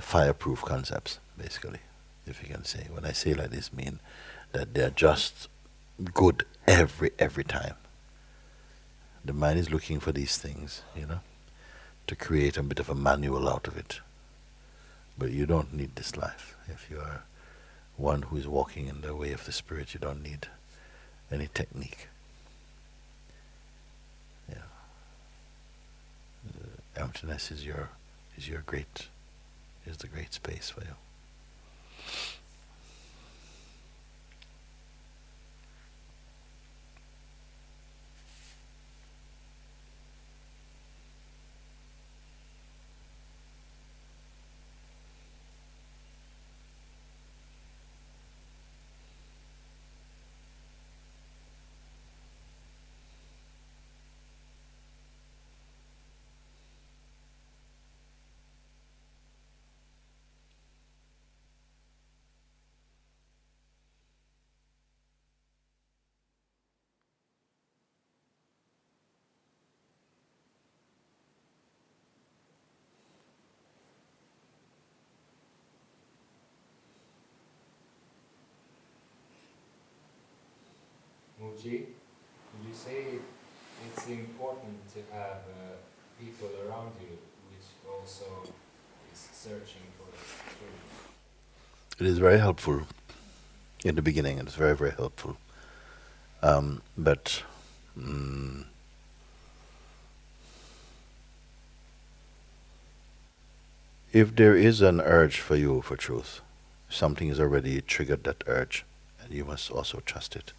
[0.00, 1.80] fireproof concepts, basically,
[2.26, 2.86] if you can say.
[2.90, 4.00] When I say like this, mean
[4.52, 5.48] that they're just
[6.14, 7.74] good every every time.
[9.24, 11.20] The mind is looking for these things, you know,
[12.06, 14.00] to create a bit of a manual out of it.
[15.18, 16.56] But you don't need this life.
[16.68, 17.24] If you are
[17.96, 20.46] one who is walking in the way of the spirit, you don't need
[21.30, 22.08] any technique.
[24.48, 24.56] Yeah.
[26.48, 27.90] Uh, emptiness is your
[28.36, 29.08] is your great
[29.86, 30.94] is the great space for you.
[81.58, 81.86] Mooji,
[82.66, 83.04] you say
[83.86, 85.74] it's important to have uh,
[86.20, 87.18] people around you
[87.50, 88.24] which also
[89.12, 91.08] is searching for truth.
[91.98, 92.82] It is very helpful
[93.84, 94.38] in the beginning.
[94.38, 95.36] It's very very helpful,
[96.42, 97.42] um, but.
[97.98, 98.64] Mm,
[104.12, 106.40] if there is an urge for you for truth,
[106.88, 108.84] something has already triggered that urge,
[109.20, 110.52] and you must also trust it.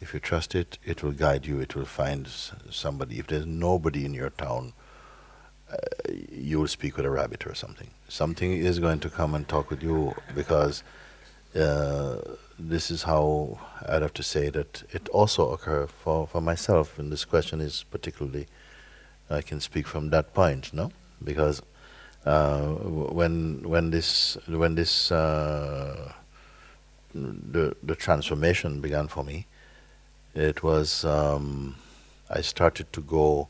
[0.00, 2.28] If you trust it, it will guide you, it will find
[2.70, 3.18] somebody.
[3.18, 4.72] If there's nobody in your town,
[5.70, 5.76] uh,
[6.30, 7.90] you will speak with a rabbit or something.
[8.08, 10.82] Something is going to come and talk with you because
[11.54, 12.18] uh,
[12.58, 16.98] this is how I'd have to say that it also occurred for, for myself.
[16.98, 18.46] And this question is particularly,
[19.28, 20.90] I can speak from that point, no?
[21.22, 21.60] Because
[22.24, 26.12] uh, when when this when this uh,
[27.14, 29.46] the the transformation began for me,
[30.38, 31.74] it was um,
[32.30, 33.48] I started to go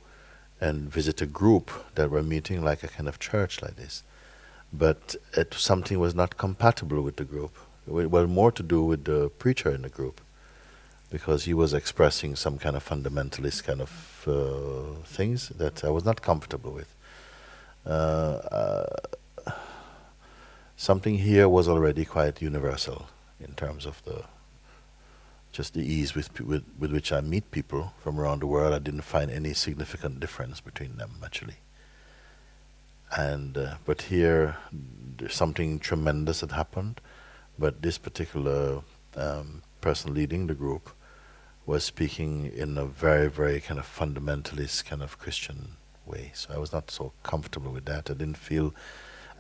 [0.61, 4.03] and visit a group that were meeting like a kind of church like this,
[4.73, 7.57] but it, something was not compatible with the group.
[7.87, 10.21] Well, more to do with the preacher in the group,
[11.11, 16.05] because he was expressing some kind of fundamentalist kind of uh, things that I was
[16.05, 16.95] not comfortable with.
[17.87, 19.53] Uh, uh,
[20.77, 23.07] something here was already quite universal
[23.41, 24.25] in terms of the
[25.59, 28.79] just the ease with, with, with which I meet people from around the world, I
[28.79, 31.57] didn't find any significant difference between them actually.
[33.17, 34.57] And uh, but here,
[35.29, 37.01] something tremendous had happened.
[37.59, 38.83] But this particular
[39.17, 40.91] um, person leading the group
[41.67, 46.31] was speaking in a very, very kind of fundamentalist kind of Christian way.
[46.35, 48.09] So I was not so comfortable with that.
[48.09, 48.73] I didn't feel.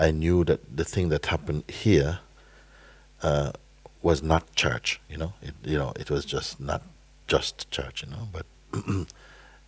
[0.00, 2.18] I knew that the thing that happened here.
[3.22, 3.52] Uh,
[4.02, 5.32] was not church, you know.
[5.42, 6.82] It, you know, it was just not
[7.26, 8.28] just church, you know.
[8.32, 8.46] But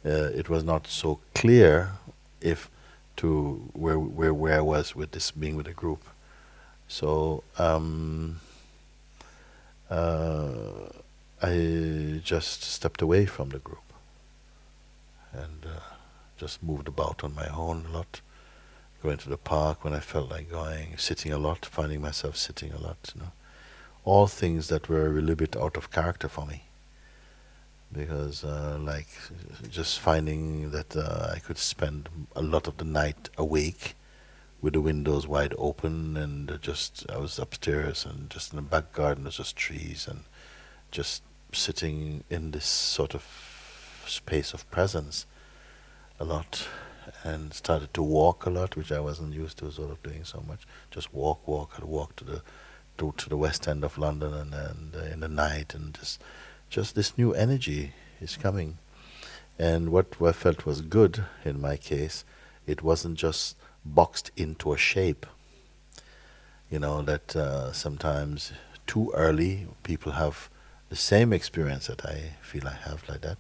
[0.05, 1.93] uh, it was not so clear
[2.41, 2.71] if
[3.17, 6.03] to where where where I was with this being with a group.
[6.89, 8.41] So um,
[9.89, 10.91] uh,
[11.43, 13.79] I just stepped away from the group
[15.33, 15.95] and uh,
[16.37, 18.21] just moved about on my own a lot.
[19.03, 22.71] Going to the park when I felt like going, sitting a lot, finding myself sitting
[22.73, 23.33] a lot, you know
[24.05, 26.65] all things that were a little bit out of character for me.
[27.93, 29.09] Because, uh, like,
[29.69, 33.95] just finding that uh, I could spend a lot of the night awake
[34.63, 38.93] with the windows wide open, and just I was upstairs, and just in the back
[38.93, 40.21] garden, there's just trees, and
[40.91, 41.23] just
[41.53, 43.25] sitting in this sort of
[44.07, 45.27] space of presence
[46.21, 46.69] a lot,
[47.25, 50.45] and started to walk a lot, which I wasn't used to sort of doing so
[50.47, 50.61] much.
[50.91, 52.43] Just walk, walk, I'd walk to the
[53.01, 56.23] to, to the west end of London and, and uh, in the night and just
[56.69, 58.79] just this new energy is coming.
[59.59, 62.25] And what I felt was good in my case,
[62.67, 65.27] it wasn't just boxed into a shape.
[66.71, 68.53] You know that uh, sometimes
[68.87, 70.49] too early people have
[70.91, 73.39] the same experience that I feel I have like that,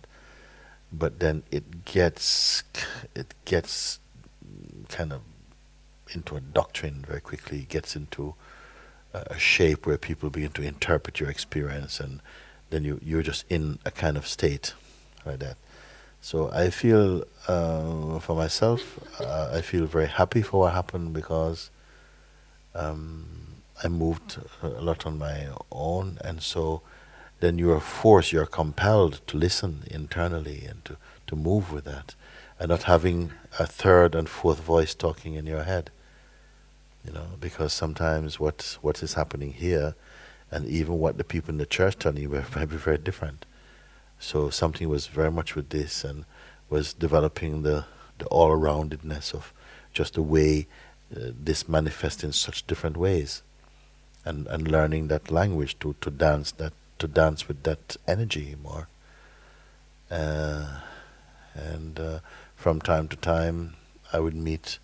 [0.92, 2.64] but then it gets
[3.14, 4.00] it gets
[4.88, 5.20] kind of
[6.12, 7.66] into a doctrine very quickly.
[7.68, 8.34] Gets into
[9.12, 12.20] a shape where people begin to interpret your experience, and
[12.70, 14.74] then you you're just in a kind of state
[15.26, 15.56] like that.
[16.20, 21.70] So I feel uh, for myself, uh, I feel very happy for what happened because
[22.74, 23.26] um,
[23.82, 26.82] I moved a lot on my own, and so
[27.40, 30.96] then you are forced, you are compelled to listen internally and to,
[31.26, 32.14] to move with that,
[32.58, 35.90] and not having a third and fourth voice talking in your head.
[37.04, 39.94] You know, because sometimes what what is happening here,
[40.50, 43.46] and even what the people in the church telling you might be very different.
[44.18, 46.24] So something was very much with this, and
[46.68, 47.84] was developing the
[48.18, 49.52] the all-roundedness of
[49.94, 50.66] just the way
[51.16, 53.42] uh, this manifests in such different ways,
[54.24, 58.88] and and learning that language to to dance that to dance with that energy more.
[60.10, 60.80] Uh,
[61.54, 62.18] and uh,
[62.56, 63.74] from time to time,
[64.12, 64.78] I would meet.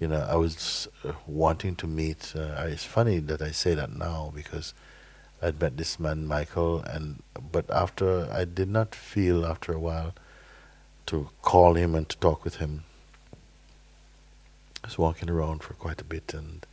[0.00, 0.88] You know, I was
[1.26, 2.32] wanting to meet.
[2.34, 4.72] Uh, it's funny that I say that now because
[5.42, 7.22] I'd met this man Michael, and
[7.52, 10.14] but after I did not feel after a while
[11.06, 12.84] to call him and to talk with him.
[14.82, 16.64] I was walking around for quite a bit and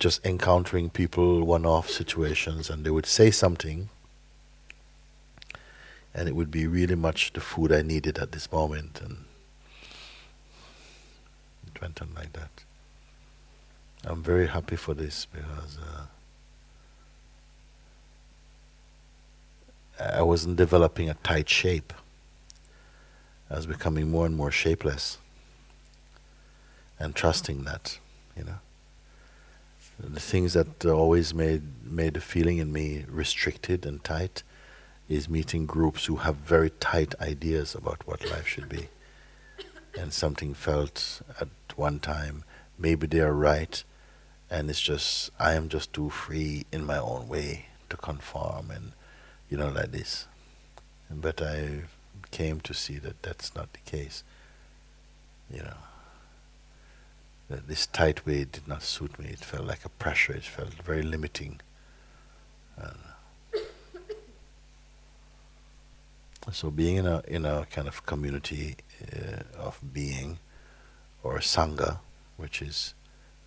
[0.00, 3.90] just encountering people, one-off situations, and they would say something,
[6.12, 9.26] and it would be really much the food I needed at this moment, and
[11.80, 12.64] went on like that.
[14.04, 15.78] I'm very happy for this because.
[15.78, 16.06] Uh,
[20.00, 21.92] I wasn't developing a tight shape.
[23.50, 25.18] I was becoming more and more shapeless
[26.98, 27.98] and trusting that,
[28.36, 28.60] you know.
[29.98, 34.42] The things that always made made the feeling in me restricted and tight
[35.08, 38.88] is meeting groups who have very tight ideas about what life should be.
[39.98, 42.44] And something felt at one time,
[42.78, 43.82] maybe they are right,
[44.50, 48.92] and it's just I am just too free in my own way to conform and
[49.50, 50.26] you know, like this.
[51.10, 51.82] But I
[52.30, 54.22] came to see that that's not the case.
[55.52, 55.76] You know,
[57.48, 59.26] that this tight way did not suit me.
[59.26, 60.32] It felt like a pressure.
[60.32, 61.60] It felt very limiting.
[62.76, 62.98] And
[66.52, 68.76] so, being in a in a kind of community
[69.12, 70.38] uh, of being,
[71.22, 71.98] or a sangha,
[72.36, 72.94] which is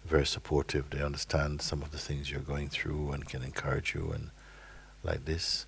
[0.06, 0.90] very supportive.
[0.90, 4.30] They understand some of the things you're going through and can encourage you and
[5.04, 5.66] like this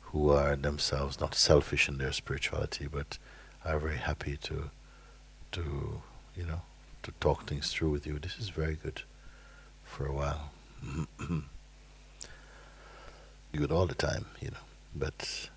[0.00, 3.18] who are themselves not selfish in their spirituality, but
[3.64, 4.70] are very happy to,
[5.52, 6.02] to,
[6.36, 6.62] you know,
[7.02, 8.18] to talk things through with you.
[8.18, 9.02] This is very good
[9.84, 10.50] for a while.
[13.56, 14.56] good all the time, you know.
[14.94, 15.50] But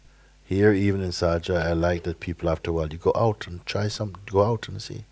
[0.43, 3.65] here, even in Sahaja, I like that people after a while you go out and
[3.65, 5.05] try some, go out and see,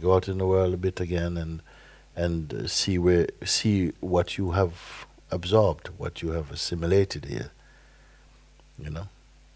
[0.00, 1.62] go out in the world a bit again and
[2.16, 7.50] and see where see what you have absorbed, what you have assimilated here
[8.82, 9.08] you know,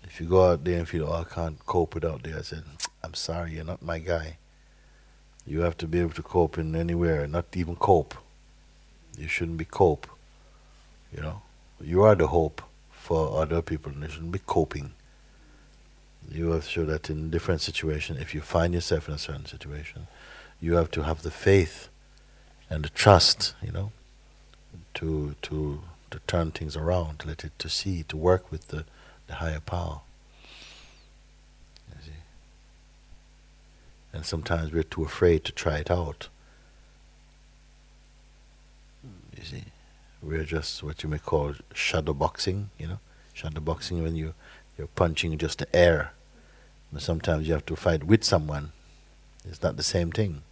[0.03, 2.65] if you go out there and feel, oh, I can't cope without there, I said,
[3.03, 4.37] I'm sorry, you're not my guy.
[5.47, 8.15] You have to be able to cope in anywhere, not even cope.
[9.19, 10.07] You shouldn't be cope.
[11.15, 11.43] You know,
[11.81, 14.93] you are the hope for other people, and you shouldn't be coping.
[16.31, 19.47] You have to show that in different situations, if you find yourself in a certain
[19.47, 20.07] situation,
[20.61, 21.89] you have to have the faith
[22.71, 23.93] and the trust, you know,
[24.95, 28.85] to to to turn things around, to let it to see, to work with the
[29.27, 30.01] the higher power.
[34.15, 36.29] And sometimes we're too afraid to try it out.
[39.37, 39.65] You see?
[40.23, 43.01] We're just what you may call shadow boxing, you know?
[43.33, 44.35] Shadow boxing when you
[44.79, 46.13] you're punching just the air.
[46.99, 48.71] Sometimes you have to fight with someone.
[49.49, 50.43] It's not the same thing.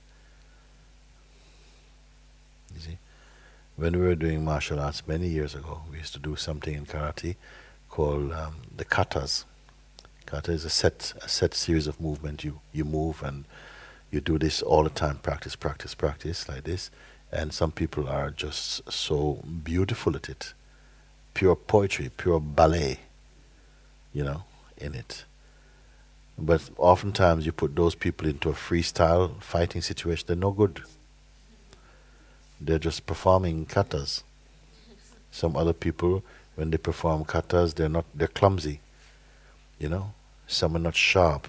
[2.75, 2.99] You see?
[3.77, 6.87] When we were doing martial arts many years ago, we used to do something in
[6.87, 7.37] karate
[7.89, 9.45] called um, the katas.
[10.27, 12.45] Kata is a set a set series of movement.
[12.45, 13.45] You you move and
[14.11, 15.19] you do this all the time.
[15.19, 16.91] Practice, practice, practice like this.
[17.31, 20.53] And some people are just so beautiful at it,
[21.35, 23.01] pure poetry, pure ballet.
[24.13, 24.45] You know,
[24.77, 25.25] in it.
[26.39, 30.25] But oftentimes you put those people into a freestyle fighting situation.
[30.27, 30.83] They're no good.
[32.61, 34.23] They're just performing katas.
[35.31, 36.23] Some other people
[36.55, 38.81] when they perform katas, they're not they're clumsy.
[39.79, 40.13] You know,
[40.47, 41.49] some are not sharp.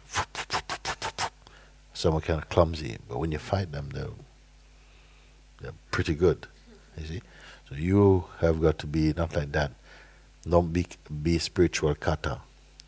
[1.93, 4.07] Some are kind of clumsy, but when you fight them, they're
[5.61, 6.47] they're pretty good.
[6.97, 7.21] You see,
[7.69, 9.71] so you have got to be not like that.
[10.47, 10.87] Don't be
[11.21, 12.39] be spiritual kata,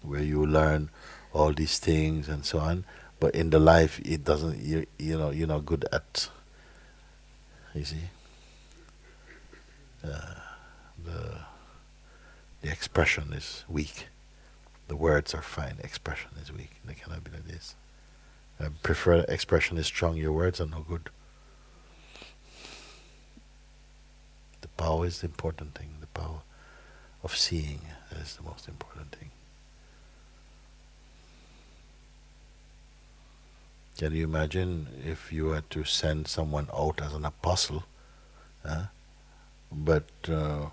[0.02, 0.90] where you learn
[1.36, 2.86] all these things and so on.
[3.20, 4.60] But in the life, it doesn't.
[4.60, 6.30] You you know you're not good at.
[7.74, 8.10] You see.
[10.04, 10.36] Uh,
[11.04, 11.40] the
[12.62, 14.08] the expression is weak.
[14.88, 15.78] The words are fine.
[15.84, 16.72] Expression is weak.
[16.86, 17.76] They cannot be like this.
[18.60, 20.16] I prefer expression is strong.
[20.16, 21.10] Your words are no good.
[24.62, 25.98] The power is the important thing.
[26.00, 26.42] The power
[27.24, 27.82] of seeing
[28.22, 29.32] is the most important thing.
[33.98, 37.84] Can you imagine if you had to send someone out as an apostle,
[38.66, 38.84] huh?
[39.72, 40.68] but uh,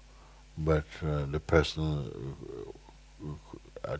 [0.59, 2.11] but uh, the person
[3.85, 3.97] uh,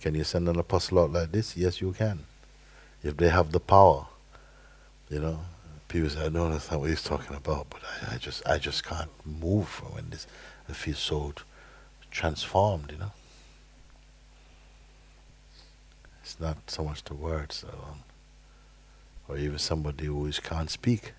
[0.00, 1.56] can you send an apostle out like this?
[1.56, 2.20] Yes, you can.
[3.02, 4.06] If they have the power,
[5.08, 5.40] you know.
[5.88, 8.84] People say, I don't understand what he's talking about, but I, I just I just
[8.84, 10.26] can't move when this
[10.66, 11.32] they feel so
[12.10, 13.12] transformed, you know.
[16.22, 18.04] It's not so much the words alone, um,
[19.28, 21.12] or even somebody who is, can't speak.